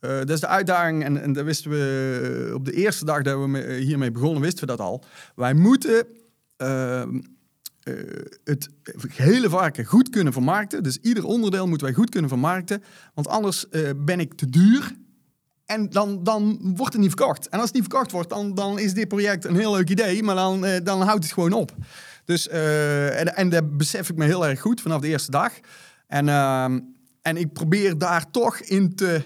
[0.00, 1.04] dat is de uitdaging.
[1.04, 4.76] En, en dat wisten we op de eerste dag dat we hiermee begonnen, wisten we
[4.76, 5.04] dat al.
[5.34, 6.06] Wij moeten
[7.82, 8.68] ehm, het
[9.12, 10.82] hele varken goed kunnen vermarkten.
[10.82, 12.82] Dus ieder onderdeel moeten wij goed kunnen vermarkten.
[13.14, 14.92] Want anders ben ik te duur
[15.66, 17.48] en dan, dan wordt het niet verkocht.
[17.48, 20.22] En als het niet verkocht wordt, dan, dan is dit project een heel leuk idee,
[20.22, 21.72] maar dan, uh, dan houdt het gewoon op.
[22.24, 25.52] Dus, en, en dat besef ik me heel erg goed vanaf de eerste dag.
[26.06, 26.64] En, uh,
[27.22, 29.22] en ik probeer daar toch in te,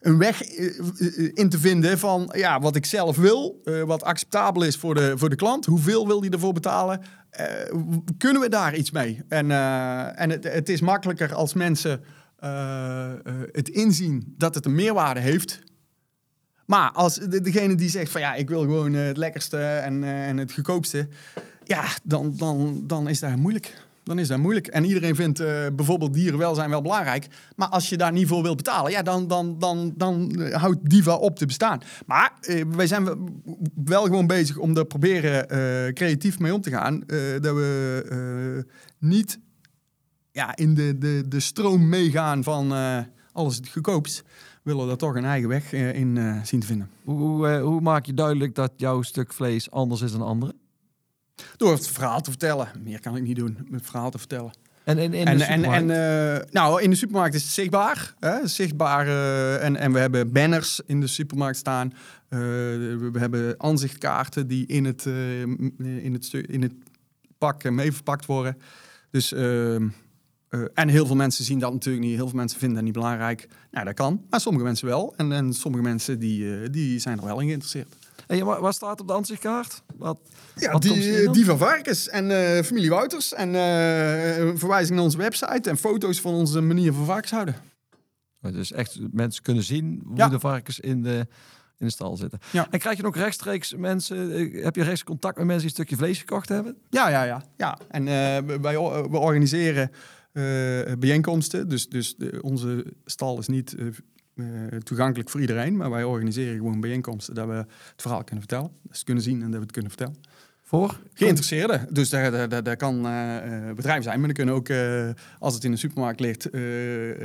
[0.00, 4.76] een weg eh, in te vinden van ja, wat ik zelf wil, wat acceptabel is
[4.76, 5.66] voor de, voor de klant.
[5.66, 7.00] Hoeveel wil die ervoor betalen?
[8.18, 9.22] kunnen we daar iets mee?
[9.28, 9.50] En,
[10.16, 12.04] en het, het is makkelijker als mensen
[13.52, 15.62] het inzien dat het een meerwaarde heeft.
[16.66, 20.52] Maar als degene die zegt van ja, ik wil gewoon het lekkerste en, en het
[20.52, 21.08] goedkoopste,
[21.64, 23.88] ja, dan, dan, dan is dat moeilijk.
[24.10, 24.66] Dan is dat moeilijk.
[24.66, 27.26] En iedereen vindt uh, bijvoorbeeld dierenwelzijn wel belangrijk.
[27.56, 31.14] Maar als je daar niet voor wilt betalen, ja, dan, dan, dan, dan houdt Diva
[31.14, 31.80] op te bestaan.
[32.06, 33.08] Maar uh, wij zijn
[33.84, 35.46] wel gewoon bezig om er proberen
[35.94, 37.00] creatief mee om te gaan.
[37.40, 38.66] dat we
[38.98, 39.38] niet
[40.32, 42.72] ja, in de, de, de stroom meegaan van
[43.32, 44.24] alles het goedkoopst,
[44.62, 46.90] willen we daar toch een eigen weg in zien te vinden.
[47.04, 50.54] Hoe, hoe maak je duidelijk dat jouw stuk vlees anders is dan andere?
[51.56, 52.68] Door het verhaal te vertellen.
[52.84, 54.52] Meer kan ik niet doen, het verhaal te vertellen.
[54.84, 55.90] En En, de en, en supermarkt?
[55.90, 58.14] eh, nou, in de supermarkt is het zichtbaar.
[58.18, 58.46] Hè?
[58.46, 61.92] Zichtbaar eh, en, en we hebben banners in de supermarkt staan.
[62.28, 65.04] Eh, we, hebben aanzichtkaarten die in het,
[65.78, 66.72] in het, in het
[67.38, 68.56] pak mee verpakt worden.
[69.10, 69.88] Dus, ehm,
[70.48, 72.14] eh, en heel veel mensen zien dat natuurlijk niet.
[72.14, 73.48] Heel veel mensen vinden dat niet belangrijk.
[73.70, 74.24] Nou, dat kan.
[74.30, 75.14] Maar sommige mensen wel.
[75.16, 77.96] En, en sommige mensen die, die zijn er wel in geïnteresseerd.
[78.38, 79.82] En wat, wat staat op de aanzichtkaart?
[79.96, 80.18] Wat,
[80.56, 83.34] Ja, wat die, die van Varkens en eh, familie Wouters.
[83.34, 87.54] En eh, verwijzing naar onze website en foto's van onze manier van varkens houden.
[88.40, 90.28] Dus echt mensen kunnen zien hoe Ja.
[90.28, 91.26] de varkens in de,
[91.78, 92.38] in de stal zitten.
[92.52, 92.66] Ja.
[92.70, 95.84] En krijg je ook rechtstreeks mensen, eh, heb je rechts contact met mensen die een
[95.84, 96.76] stukje vlees gekocht hebben?
[96.90, 97.42] Ja, ja, ja.
[97.56, 97.78] ja.
[97.88, 98.04] En
[98.46, 98.74] we- wij
[99.10, 99.90] we organiseren
[100.98, 101.68] bijeenkomsten.
[101.68, 103.74] Dus, dus de- onze stal is niet
[104.40, 105.76] eh, toegankelijk voor iedereen.
[105.76, 108.70] Maar wij organiseren gewoon bijeenkomsten dat we het verhaal kunnen vertellen.
[108.70, 110.16] Dat ze het kunnen zien en dat we het kunnen vertellen.
[110.62, 111.00] Voor?
[111.14, 111.86] Geïnteresseerden.
[111.90, 114.20] Dus dat, dat, dat, dat kan eh, bedrijven zijn.
[114.20, 114.68] Maar er kunnen ook,
[115.38, 116.48] als het in de supermarkt ligt,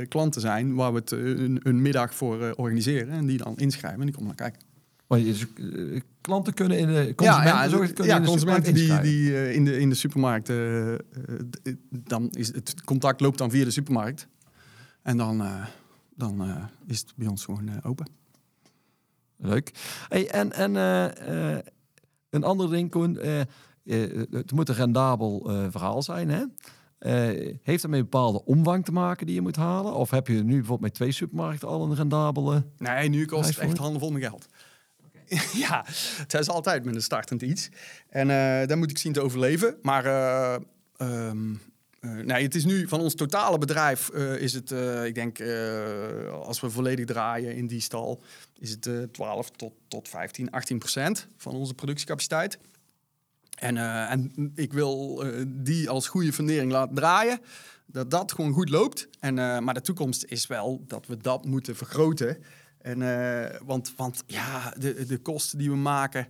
[0.08, 3.12] klanten zijn waar we het een, een middag voor organiseren.
[3.12, 4.60] En die dan inschrijven en die komen naar kijken.
[5.08, 5.46] Dus,
[6.20, 9.64] klanten kunnen in de consumenten, ja, zorgen, kunnen ja, in de consumenten die, die in,
[9.64, 10.52] de, in de supermarkt,
[11.90, 14.28] dan is het contact loopt dan via de supermarkt.
[15.02, 15.42] En dan,
[16.16, 18.08] dan eh, is het bij ons gewoon eh, open.
[19.36, 19.70] Leuk.
[20.08, 21.64] Hey, en en eh, eh,
[22.30, 23.18] een ander ding, Koen.
[23.18, 23.46] eh, eh,
[24.30, 26.28] het moet een rendabel eh, verhaal zijn.
[26.30, 26.44] Hè?
[26.98, 29.94] Eh, heeft dat met een bepaalde omvang te maken die je moet halen?
[29.94, 32.64] Of heb je nu bijvoorbeeld met twee supermarkten al een rendabele...
[32.78, 34.46] Nee, nu kost het echt handenvol mijn geld.
[35.66, 35.84] ja,
[36.16, 37.68] het is altijd met een startend iets.
[38.08, 39.76] En eh daar moet ik zien te overleven.
[39.82, 40.56] Maar eh,
[40.96, 41.54] ehm,
[42.12, 45.40] nee, het is nu van ons totale bedrijf eh, is het, eh, ik denk,
[46.30, 48.22] als we volledig draaien in die stal,
[48.58, 52.58] is het eh 12 tot, tot 15, 18 procent van onze productiecapaciteit.
[53.54, 53.76] En,
[54.08, 57.40] en ik wil die als goede fundering laten draaien.
[57.86, 59.08] Dat dat gewoon goed loopt.
[59.20, 62.38] En, maar de toekomst is wel dat we dat moeten vergroten.
[62.78, 62.98] En,
[63.64, 66.28] want, want ja, de, de kosten die we maken,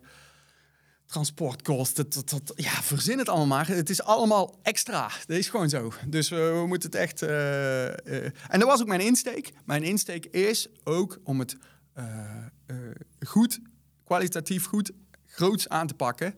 [1.06, 3.68] transportkosten, dat, ja, verzin het allemaal maar.
[3.68, 5.10] Het is allemaal extra.
[5.26, 5.92] Dat is gewoon zo.
[6.06, 7.22] Dus we, moeten het echt...
[7.22, 9.52] eh, eh, en dat was ook mijn insteek.
[9.64, 11.56] Mijn insteek is ook om het
[11.92, 12.06] eh,
[13.26, 13.60] goed,
[14.04, 14.90] kwalitatief goed,
[15.26, 16.34] groots aan te pakken.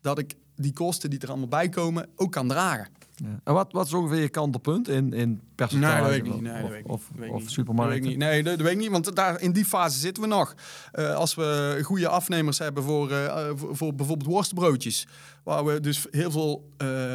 [0.00, 2.88] Dat ik die kosten die er allemaal bij komen ook kan dragen.
[3.14, 3.40] Ja.
[3.44, 5.92] En wat, wat is ongeveer je kantelpunt in, in percentage?
[5.92, 6.52] Nee, dat weet ik niet.
[6.52, 6.92] Of- Nee, dat of, weet ik niet.
[6.92, 7.50] of, Dat weet ik of niet.
[7.50, 7.96] supermarkten?
[7.98, 8.28] Dat weet ik niet.
[8.28, 10.54] Nee, dat, dat weet ik niet, want daar, in die fase zitten we nog.
[10.92, 15.06] Eh, als we goede afnemers hebben voor, eh, eh, voor, voor bijvoorbeeld worstbroodjes,
[15.44, 16.70] waar we dus heel veel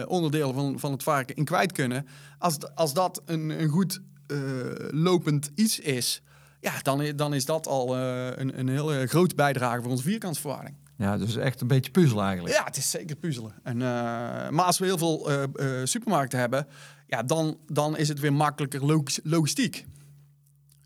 [0.07, 2.07] onderdelen van, van het varken in kwijt kunnen.
[2.37, 4.01] Als, als dat een, een goed
[4.91, 6.21] lopend iets is,
[6.61, 10.75] ja, dan, dan is dat al een, een hele grote bijdrage voor onze vierkantsverwaarding.
[11.01, 12.55] Ja, dus echt een beetje puzzel eigenlijk.
[12.55, 13.53] Ja, het is zeker puzzelen.
[13.63, 13.87] En, eh,
[14.49, 16.67] maar als we heel veel eh, eh, supermarkten hebben,
[17.07, 19.85] ja, dan, dan is het weer makkelijker logis- logistiek.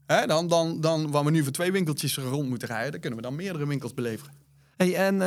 [0.05, 3.19] Hè, dan, dan, dan, waar we nu voor twee winkeltjes rond moeten rijden, dan kunnen
[3.19, 4.33] we dan meerdere winkels beleveren.
[4.77, 5.21] Hey, en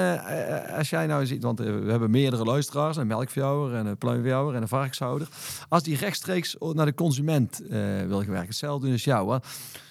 [0.77, 4.63] als jij nou ziet, want we hebben meerdere luisteraars, een melkveehouder en een pluimveehouder en
[4.63, 5.29] een varkenshouder.
[5.69, 7.69] Als die rechtstreeks naar de consument eh,
[8.07, 9.33] wil werken, hetzelfde als jou.
[9.33, 9.39] Hè?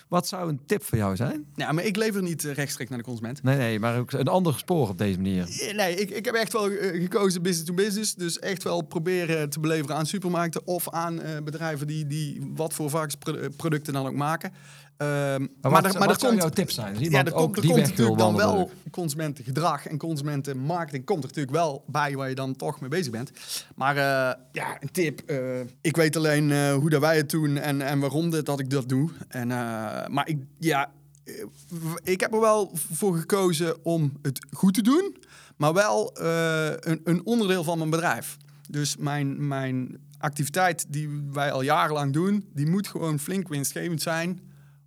[0.08, 1.46] Wat zou een tip voor jou zijn?
[1.56, 3.44] Ja, maar ik lever niet eh, rechtstreeks naar de consument.
[3.44, 5.48] Nee, nee, maar ook een ander spoor op deze manier.
[5.62, 8.16] Eh, Nee, ik, ik heb echt wel eh, gekozen business to business.
[8.16, 12.90] Dus echt wel proberen te beleveren aan supermarkten of aan bedrijven die, die wat voor
[12.90, 14.52] varkensproducten dan ook maken.
[14.98, 16.96] Ehm, Maar, maar, wat, er, wat maar er zou komt, jouw tip zijn?
[17.00, 21.56] Ja, er ook komt, er komt natuurlijk dan wel consumentengedrag en consumentenmarketing komt er natuurlijk
[21.56, 23.32] wel bij waar je dan toch mee bezig bent.
[23.76, 23.96] Maar
[24.52, 25.32] ja, een tip.
[25.82, 28.90] ik weet alleen hoe dat wij het doen en, en waarom dat, dat ik dat
[28.90, 29.10] doe.
[29.28, 29.52] En,
[30.08, 30.92] maar ik, ja,
[31.24, 31.34] eh,
[32.04, 35.16] ik heb er wel voor gekozen om het goed te doen,
[35.58, 38.38] maar wel eh, een, een onderdeel van mijn bedrijf.
[38.70, 44.42] Dus mijn, mijn activiteit die wij al jarenlang doen, die moet gewoon flink winstgevend zijn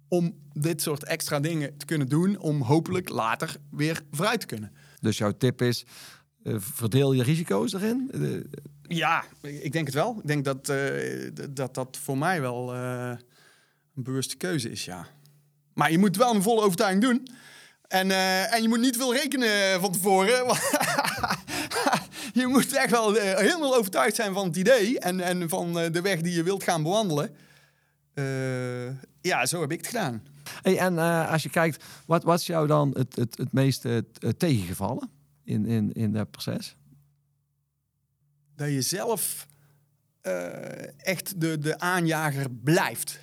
[0.08, 4.72] om dit soort extra dingen te kunnen doen, om hopelijk later weer vooruit te kunnen.
[5.00, 5.84] Dus jouw tip is,
[6.42, 8.10] eh, verdeel je risico's erin.
[8.12, 8.60] Eh,
[8.96, 10.16] Ja, ik denk het wel.
[10.20, 13.12] Ik denk dat eh, dat, dat voor mij wel eh,
[13.96, 15.06] een bewuste keuze is, ja.
[15.74, 17.28] Maar je moet wel een volle overtuiging doen.
[17.90, 20.46] En, eh, en je moet niet veel rekenen van tevoren.
[22.40, 25.92] je moet echt wel eh, helemaal overtuigd zijn van het idee en, en van eh,
[25.92, 27.36] de weg die je wilt gaan bewandelen.
[29.20, 30.22] Ja, zo heb ik het gedaan.
[30.62, 30.98] Hey, en
[31.28, 33.84] als je kijkt, wat, is jou dan het, het, het meest
[34.36, 35.10] tegengevallen
[35.44, 36.76] in, in, in dat proces?
[38.56, 39.46] dat je zelf
[40.96, 43.18] echt de, de aanjager blijft.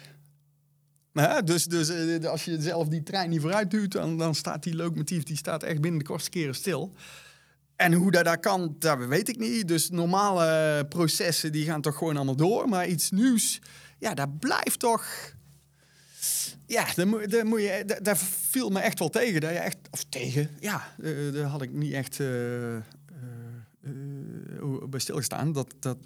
[1.19, 1.43] Hè?
[1.43, 4.75] Dus, dus eh, als je zelf die trein niet vooruit duwt, dan, dan staat die
[4.75, 6.93] locomotief die staat echt binnen de kortste keren stil.
[7.75, 9.67] En hoe dat, dat kan, dat weet ik niet.
[9.67, 12.69] Dus normale processen die gaan toch gewoon allemaal door.
[12.69, 13.59] Maar iets nieuws,
[13.99, 15.35] ja, dat blijft toch...
[16.65, 18.17] Ja, daar, daar, daar, daar
[18.49, 19.41] viel me echt wel tegen.
[19.41, 22.81] Dat je echt, of tegen, ja, eh, daar had ik niet echt eh, eh,
[24.57, 25.51] eh, bij stilgestaan.
[25.51, 25.97] Dat dat,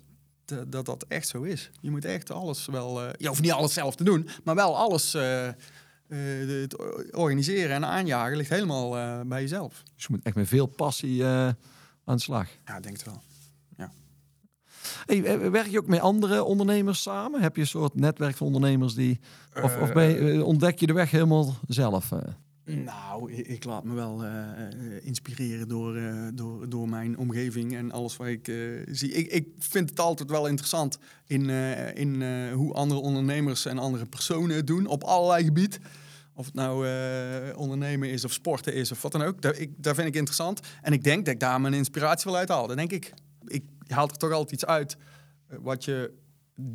[0.67, 1.69] dat dat echt zo is.
[1.81, 3.03] Je moet echt alles wel...
[3.03, 5.13] eh, je hoeft niet alles zelf te doen, maar wel alles...
[5.13, 6.67] eh, eh,
[7.11, 8.89] organiseren en aanjagen ligt helemaal
[9.25, 9.83] bij jezelf.
[9.95, 11.55] Dus je moet echt met veel passie aan
[12.15, 12.47] de slag.
[12.65, 13.21] Ja, ik denk het wel.
[15.05, 17.41] Hey, eh, werk je ook met andere ondernemers samen?
[17.41, 19.19] Heb je een soort netwerk van ondernemers die...
[19.63, 22.09] Of, of je, ontdek je de weg helemaal zelf?
[22.75, 28.17] Nou, ik, laat me wel eh, inspireren door, eh, door, door mijn omgeving en alles
[28.17, 28.57] wat ik eh,
[28.91, 29.11] zie.
[29.11, 31.49] Ik, ik vind het altijd wel interessant in,
[31.95, 35.79] in hoe andere ondernemers en andere personen het doen op allerlei gebied.
[36.33, 36.75] Of het nou
[37.55, 39.41] ondernemen is of sporten is of wat dan ook.
[39.41, 40.59] Daar, ik, daar vind ik interessant.
[40.81, 42.67] En ik denk dat ik daar mijn inspiratie wel uit haal.
[42.67, 43.13] Denk ik.
[43.47, 44.97] Ik haal er toch altijd iets uit
[45.47, 46.13] wat je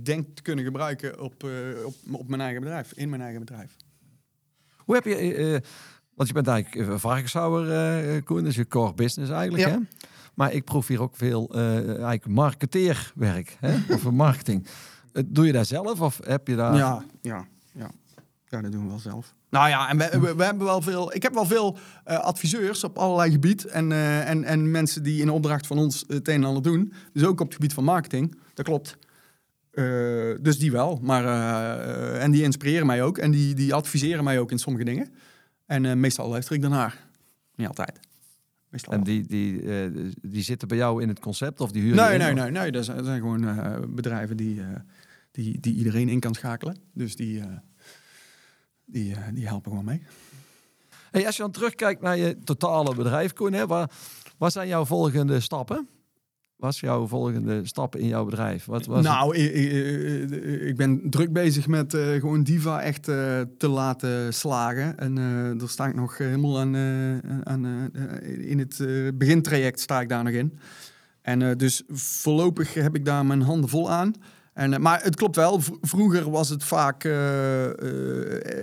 [0.03, 1.47] denkt te kunnen gebruiken op,
[1.85, 3.77] op, op mijn eigen bedrijf, in mijn eigen bedrijf.
[4.87, 5.15] Hoe heb je...
[5.17, 5.63] eh, eh,
[6.15, 8.39] want je bent eigenlijk eh, varkenshouwer, Koen.
[8.39, 9.71] Dat is je core business eigenlijk, Ja.
[9.71, 9.79] hè?
[10.35, 13.75] Maar ik proef hier ook veel eigenlijk marketeerwerk, hè?
[13.95, 14.67] Of marketing.
[15.27, 16.77] Doe je dat zelf of heb je daar...
[16.77, 17.91] Ja, ja, ja.
[18.49, 19.35] Ja, dat doen we wel zelf.
[19.51, 21.15] Nou ja, en we, we, we hebben wel veel.
[21.15, 23.65] Ik heb wel veel adviseurs op allerlei gebied.
[23.65, 23.93] En,
[24.27, 26.93] en, en mensen die in opdracht van ons het een en ander doen.
[27.13, 28.39] Dus ook op het gebied van marketing.
[28.55, 28.97] Dat klopt.
[29.77, 30.99] Eh, dus die wel.
[31.03, 33.19] Maar, eh, en die inspireren mij ook.
[33.19, 35.15] En die, die adviseren mij ook in sommige dingen.
[35.67, 37.07] En eh, meestal luister ik daarnaar.
[37.55, 38.01] Niet altijd.
[38.69, 39.63] Meestal En die, die,
[40.23, 42.19] die zitten bij jou in het concept of die huren Nee, in?
[42.19, 42.73] nee, Of- nee, nee.
[42.73, 44.61] Dat zijn, dat zijn gewoon bedrijven die,
[45.31, 46.77] die, die iedereen in kan schakelen.
[46.93, 47.43] Dus die,
[48.85, 50.03] die, die helpen gewoon mee.
[51.11, 53.91] Hey, als je dan terugkijkt naar je totale bedrijf, Koen, hè, waar,
[54.39, 55.89] wat zijn jouw volgende stappen?
[56.57, 58.65] Wat is jouw volgende stappen in jouw bedrijf?
[58.65, 63.41] Wat was nou, ik, ik, ik ben druk bezig met eh, gewoon Diva echt eh,
[63.59, 64.99] te laten slagen.
[64.99, 66.77] En eh daar sta ik nog helemaal aan,
[67.45, 67.91] aan
[68.23, 68.85] in het
[69.19, 70.59] begintraject sta ik daar nog in.
[71.23, 74.13] En dus voorlopig heb ik daar mijn handen vol aan.
[74.53, 77.05] En, maar het klopt wel, vroeger was het vaak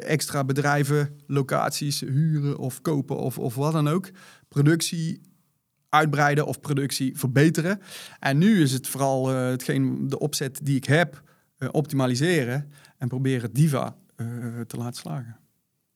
[0.01, 4.09] extra bedrijven, locaties huren of kopen of, of wat dan ook.
[4.47, 5.32] Productie
[5.93, 7.81] uitbreiden of productie verbeteren.
[8.19, 11.21] En nu is het vooral eh, hetgeen, de opzet die ik heb,
[11.57, 14.25] eh, optimaliseren en proberen Diva eh,
[14.67, 15.37] te laten slagen.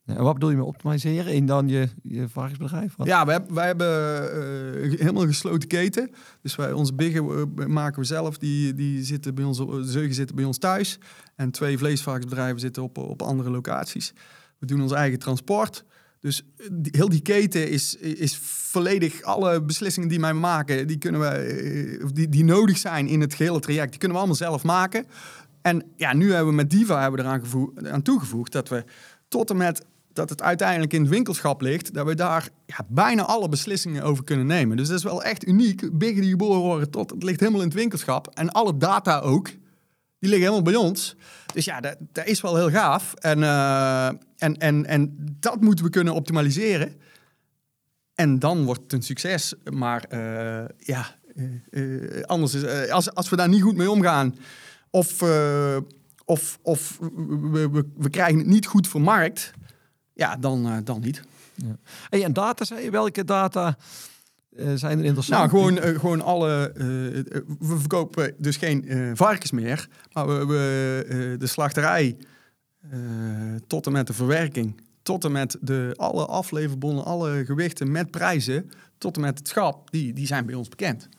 [0.06, 2.96] En wat bedoel je met optimaliseren in dan je, je varkensbedrijf?
[2.96, 3.08] Wat?
[3.08, 6.10] Ja, wij, hebben- wij hebben helemaal een gesloten keten.
[6.42, 8.38] Dus wij, onze biggen maken we zelf.
[8.38, 11.00] Die, die zitten bij ons, de zeugen zitten bij ons thuis.
[11.36, 14.14] En twee vleesvarkensbedrijven zitten op, op andere locaties.
[14.60, 15.84] We doen ons eigen transport.
[16.19, 19.21] Dus eh, heel die keten is, is volledig...
[19.21, 23.34] Alle beslissingen die wij maken, die, kunnen we, eh, die, die nodig zijn in het
[23.34, 23.89] gehele traject...
[23.89, 25.06] die kunnen we allemaal zelf maken.
[25.62, 28.51] En ja, nu hebben we met Diva hebben we eraan aan toegevoegd...
[28.51, 28.84] dat we
[29.27, 29.86] tot en met
[30.17, 34.23] dat het uiteindelijk in het winkelschap ligt, dat we daar ja, bijna alle beslissingen over
[34.23, 34.77] kunnen nemen.
[34.77, 35.97] Dus dat is wel echt uniek.
[35.97, 38.27] Biggen die geboren worden tot het ligt helemaal in het winkelschap.
[38.34, 39.45] En alle data ook,
[40.19, 41.15] die liggen helemaal bij ons.
[41.53, 43.13] Dus ja, dat, dat is wel heel gaaf.
[43.13, 46.95] En, eh, en, en, en dat moeten we kunnen optimaliseren.
[48.17, 49.54] En dan wordt het een succes.
[49.71, 51.15] Maar eh, ja,
[51.69, 54.36] eh, eh, anders is, als, als we daar niet goed mee omgaan,
[54.89, 55.21] of,
[56.26, 56.97] of, of
[57.52, 59.52] we, we, we krijgen het niet goed vermarkt,
[60.13, 61.21] ja, dan, dan niet.
[62.10, 62.91] Hey, en data, zei je?
[62.91, 63.78] Welke data
[64.76, 65.39] zijn er interessant?
[65.39, 66.71] Nou, gewoon, gewoon alle.
[67.60, 72.17] we verkopen dus geen varkens meer, maar we, we de slachterij
[73.68, 78.72] tot en met de verwerking, tot en met de, alle afleverbonnen, alle gewichten met prijzen,
[78.98, 81.10] tot en met het schap, die, die zijn bij ons bekend.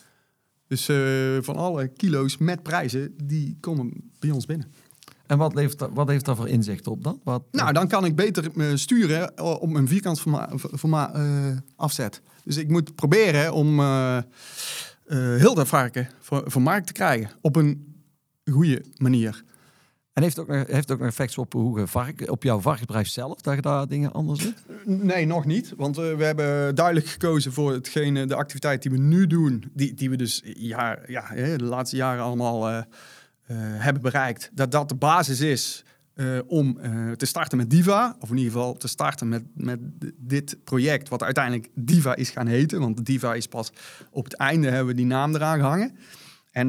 [0.67, 0.97] Dus eh,
[1.41, 4.73] van alle kilo's met prijzen, die komen bij ons binnen.
[5.27, 7.21] En wat heeft, dat, wat heeft daar voor inzicht op dan?
[7.25, 11.57] Wat, Nou, dan kan ik beter eh, sturen eh, op mijn vierkant forma, forma, eh,
[11.77, 12.23] afzet.
[12.45, 14.25] Dus ik moet proberen om eh, eh,
[15.17, 18.03] heel dat varken voor, voor markt te krijgen op een
[18.51, 19.45] goede manier.
[20.19, 21.87] En heeft ook, heeft ook nog effect op, hoe
[22.27, 24.63] op jouw varkensbedrijf zelf, dat je daar dingen anders doet?
[24.85, 25.73] Nee, nog niet.
[25.77, 29.65] Want eh, we hebben duidelijk gekozen voor hetgene, de activiteit die we nu doen.
[29.73, 32.85] Die, die we dus ja, ja, de laatste jaren allemaal eh, eh,
[33.59, 34.51] hebben bereikt.
[34.55, 38.17] Dat dat de basis is eh, om eh, te starten met Diva.
[38.21, 39.79] Of in ieder geval te starten met, met
[40.17, 41.09] dit project.
[41.09, 42.81] Wat uiteindelijk Diva is gaan heten.
[42.81, 43.73] Want Diva is pas
[44.11, 45.97] op het einde hebben we die naam eraan gehangen.
[46.51, 46.69] En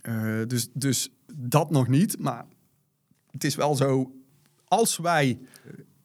[0.00, 2.18] ehm, eh, dus, dus dat nog niet.
[2.18, 2.44] Maar
[3.30, 4.12] het is wel zo,
[4.64, 5.38] als wij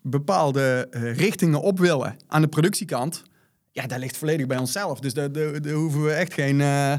[0.01, 3.23] bepaalde eh, richtingen op willen aan de productiekant,
[3.71, 4.99] ja, dat ligt volledig bij onszelf.
[4.99, 6.93] Dus daar, daar, daar hoeven we echt geen eh,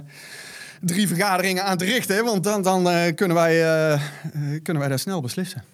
[0.80, 2.24] drie vergaderingen aan te richten.
[2.24, 3.98] Want dan, dan kunnen, wij,
[4.62, 5.64] kunnen wij daar snel beslissen.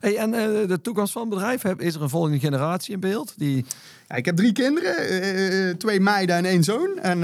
[0.00, 0.30] Hey, en
[0.68, 3.34] de toekomst van het bedrijf, heb- is er een volgende generatie in beeld?
[3.36, 3.64] Die,
[4.08, 6.98] Ja, ik heb drie kinderen, twee meiden en één zoon.
[6.98, 7.18] En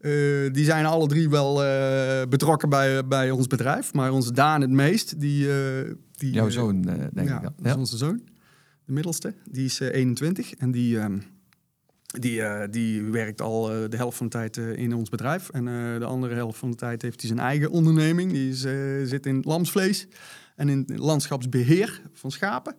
[0.00, 3.92] eh, die zijn alle drie wel eh, betrokken bij, bij ons bedrijf.
[3.92, 5.20] Maar onze Daan het meest.
[5.20, 7.42] Die, eh, die, jouw zoon, denk ja, ik.
[7.42, 7.52] dan.
[7.56, 7.78] dat is Ja.
[7.78, 8.20] onze zoon,
[8.84, 9.34] de middelste.
[9.50, 11.18] Die is eh, 21 en die, ehm,
[12.06, 15.48] die, die werkt al de helft van de tijd in ons bedrijf.
[15.48, 15.64] En
[15.98, 18.32] de andere helft van de tijd heeft hij zijn eigen onderneming.
[18.32, 18.60] Die is,
[19.10, 20.06] zit in lamsvlees
[20.56, 22.74] en in landschapsbeheer van schapen.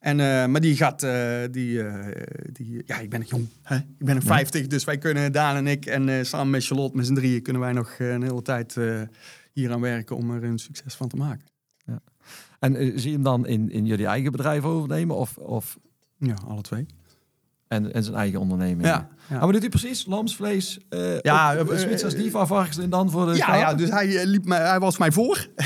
[0.00, 3.48] En, eh, maar die gaat, eh, die, eh, die, ja, ik ben nog jong.
[3.62, 3.76] Hè?
[3.76, 7.06] Ik ben nog 50, dus wij kunnen, Daan en ik en samen met Charlotte, met
[7.06, 8.76] z'n drieën, kunnen wij nog een hele tijd
[9.52, 11.48] hier aan werken om er een succes van te maken.
[12.60, 15.78] En eh, zie je hem dan in, in jullie eigen bedrijf overnemen of, of
[16.18, 16.86] Ja, alle twee.
[17.68, 18.86] en, en zijn eigen onderneming?
[18.86, 19.08] Ja, ja.
[19.28, 20.06] Maar wat doet hij precies?
[20.06, 20.78] Lamsvlees?
[20.88, 24.26] eh Ja, ook, eh, Zwitsers diva varkens en dan voor de Ja, ja, dus hij,
[24.26, 25.46] liep mij, hij was mij voor.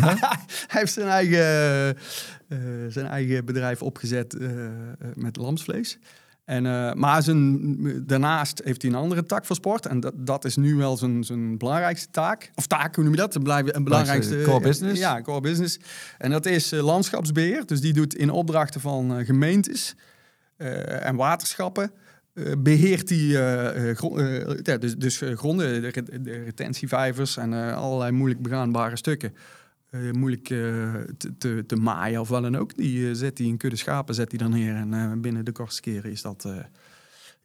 [0.00, 1.96] hij heeft zijn eigen,
[2.88, 4.70] zijn eigen bedrijf opgezet eh, eh,
[5.14, 5.98] met lamsvlees.
[6.44, 9.86] En, eh, maar zijn, daarnaast heeft hij een andere tak van sport.
[9.86, 12.50] En dat, dat is nu wel zijn, zijn belangrijkste taak.
[12.54, 13.34] Of taak, hoe noem je dat?
[13.34, 15.00] Een, belangrijkste- een belangrijkste core business.
[15.00, 15.78] Ja, core business.
[16.18, 17.66] En dat is eh, landschapsbeheer.
[17.66, 19.94] Dus die doet in opdrachten van eh, gemeentes
[20.56, 21.90] eh, en waterschappen.
[22.34, 27.36] eh, beheert die eh, eh, eh, ja, dus, dus eh, gronden, de, re- de retentievijvers
[27.36, 29.34] en eh, allerlei moeilijk begaanbare stukken.
[29.94, 30.58] Eh, moeilijk eh,
[31.18, 32.76] te, te, te maaien of wat dan ook.
[32.76, 34.74] Die eh, zet hij in kudde schapen zet hij dan neer.
[34.74, 36.48] En binnen de kortste keren is dat,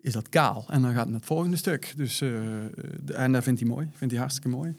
[0.01, 0.65] is dat kaal.
[0.69, 1.93] En dan gaat het naar het volgende stuk.
[1.95, 3.87] Dus, de- en dat vindt hij mooi.
[3.93, 4.75] Vindt hij hartstikke mooi.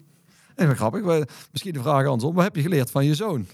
[0.55, 1.03] En wat grappig.
[1.03, 2.35] maar Misschien de vraag andersom.
[2.35, 3.47] Wat heb je geleerd van je zoon?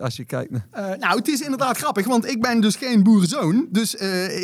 [0.00, 0.96] Als je kijkt naar...
[0.98, 3.66] Nou, het is inderdaad grappig, want ik ben dus geen boerenzoon.
[3.70, 3.94] Dus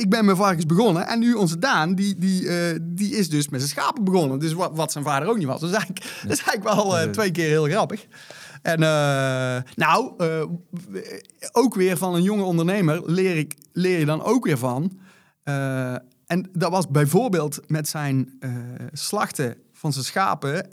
[0.00, 1.06] ik ben met varkens begonnen.
[1.06, 2.48] En nu onze Daan, die, die,
[2.82, 4.38] die is dus met zijn schapen begonnen.
[4.38, 5.60] Dus wat, wat zijn vader ook niet was.
[5.60, 8.06] Dus eigenlijk, dat is eigenlijk wel twee keer heel grappig.
[8.64, 10.44] En eh, nou, eh,
[11.52, 14.98] ook weer van een jonge ondernemer leer, ik, leer je dan ook weer van.
[15.42, 15.94] Eh,
[16.26, 18.38] en dat was bijvoorbeeld met zijn
[18.92, 20.68] slachten van zijn schapen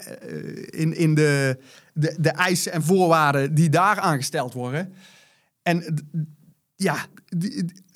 [0.70, 1.58] in, in de,
[1.94, 4.92] de, de eisen en voorwaarden die daar aangesteld worden.
[5.62, 6.06] En
[6.74, 6.96] ja,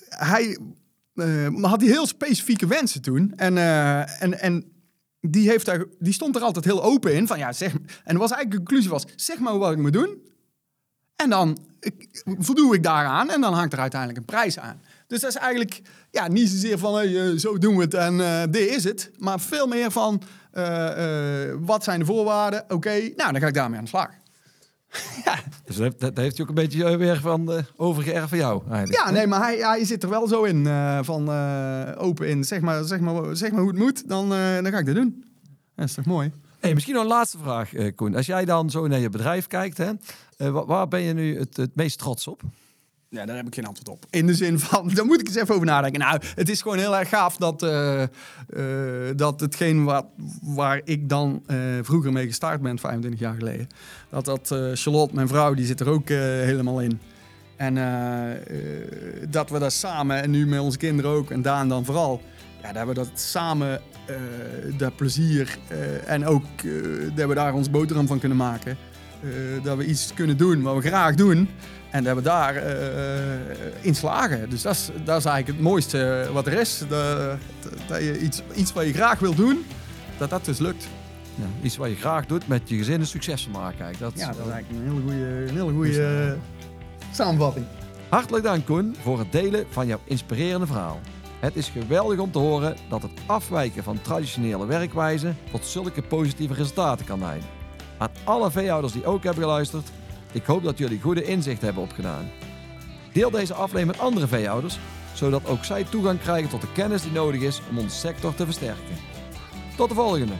[0.08, 0.58] hij
[1.60, 3.32] had heel specifieke wensen toen.
[3.36, 3.58] En,
[4.18, 4.75] en, en
[5.30, 7.26] die, heeft daar, die stond er altijd heel open in.
[7.26, 7.72] Van, ja, zeg,
[8.04, 10.24] en was eigenlijk de conclusie was, zeg maar wat ik moet doen.
[11.16, 11.58] En dan
[12.38, 14.80] voldoe ik daaraan en dan hangt er uiteindelijk een prijs aan.
[15.06, 18.20] Dus dat is eigenlijk ja, niet zozeer van hey, eh, zo doen we het en
[18.20, 19.10] eh, dit is het.
[19.18, 22.64] Maar veel meer van eh, wat zijn de voorwaarden?
[22.68, 24.10] Oké, nou dan ga ik daarmee aan de slag.
[25.24, 28.38] ja, Dus dat, dat heeft hij ook een beetje eh, weer van uh, overgeërfd van
[28.38, 29.04] jou eigenlijk.
[29.06, 30.66] ja, nee, maar hij, hij zit er wel zo in.
[30.66, 31.28] eh, van
[31.98, 32.44] open in.
[32.44, 35.24] Zeg maar, zeg, maar, zeg maar hoe het moet, dan, dan ga ik dat doen.
[35.74, 36.32] Dat is toch mooi?
[36.60, 38.14] Hey, misschien nog een laatste vraag, Koen.
[38.14, 39.92] Als jij dan zo naar je bedrijf kijkt, hè,
[40.50, 42.42] wa- waar ben je nu het, het meest trots op?
[43.08, 44.06] Ja, daar heb ik geen antwoord op.
[44.10, 46.00] In de zin van, daar moet ik eens even over nadenken.
[46.00, 48.08] Nou, het is gewoon heel erg gaaf dat, eh, eh,
[49.16, 50.06] dat hetgeen wat,
[50.42, 53.66] waar ik dan eh, vroeger mee gestart ben, 25 jaar geleden,
[54.10, 57.00] dat dat Charlotte, mijn vrouw, die zit er ook helemaal in.
[57.56, 57.74] En
[59.30, 62.20] dat we dat samen, en nu met onze kinderen ook, en Daan dan vooral,
[62.62, 63.80] ja, dat we dat samen,
[64.76, 65.58] dat plezier
[66.06, 66.44] en ook
[67.14, 68.76] dat we daar ons boterham van kunnen maken.
[69.26, 71.48] Eh, dat we iets kunnen doen wat we graag doen.
[71.90, 72.74] En dat we daar eh,
[73.80, 74.50] in slagen.
[74.50, 76.82] Dus dat is, dat is eigenlijk het mooiste wat er is.
[76.88, 77.38] Dat,
[77.86, 79.64] dat je iets, iets wat je graag wil doen,
[80.18, 80.88] dat dat dus lukt.
[81.34, 83.84] Ja, iets wat je graag doet met je gezin een succes van maken.
[83.84, 84.14] Eigenlijk.
[84.14, 86.36] Dat Ja, dat is eigenlijk een hele goede, hele goede
[87.10, 87.66] eh, samenvatting.
[88.08, 91.00] Hartelijk dank Koen voor het delen van jouw inspirerende verhaal.
[91.40, 96.54] Het is geweldig om te horen dat het afwijken van traditionele werkwijzen tot zulke positieve
[96.54, 97.55] resultaten kan leiden.
[97.98, 99.88] Aan alle veehouders die ook hebben geluisterd,
[100.32, 102.30] ik hoop dat jullie goede inzicht hebben opgedaan.
[103.12, 104.78] Deel deze aflevering met andere veehouders,
[105.12, 108.44] zodat ook zij toegang krijgen tot de kennis die nodig is om onze sector te
[108.44, 108.96] versterken.
[109.76, 110.34] Tot de volgende!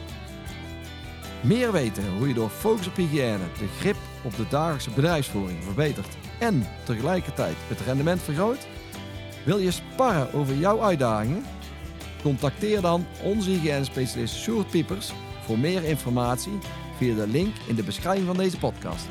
[1.41, 6.17] Meer weten hoe je door focus op hygiëne de grip op de dagelijkse bedrijfsvoering verbetert
[6.39, 8.67] en tegelijkertijd het rendement vergroot?
[9.45, 11.45] Wil je sparren over jouw uitdagingen?
[12.21, 15.11] Contacteer dan onze hygiënespecialist Sjoerd Piepers
[15.45, 16.59] voor meer informatie
[16.97, 19.07] via de link in de beschrijving van deze podcast.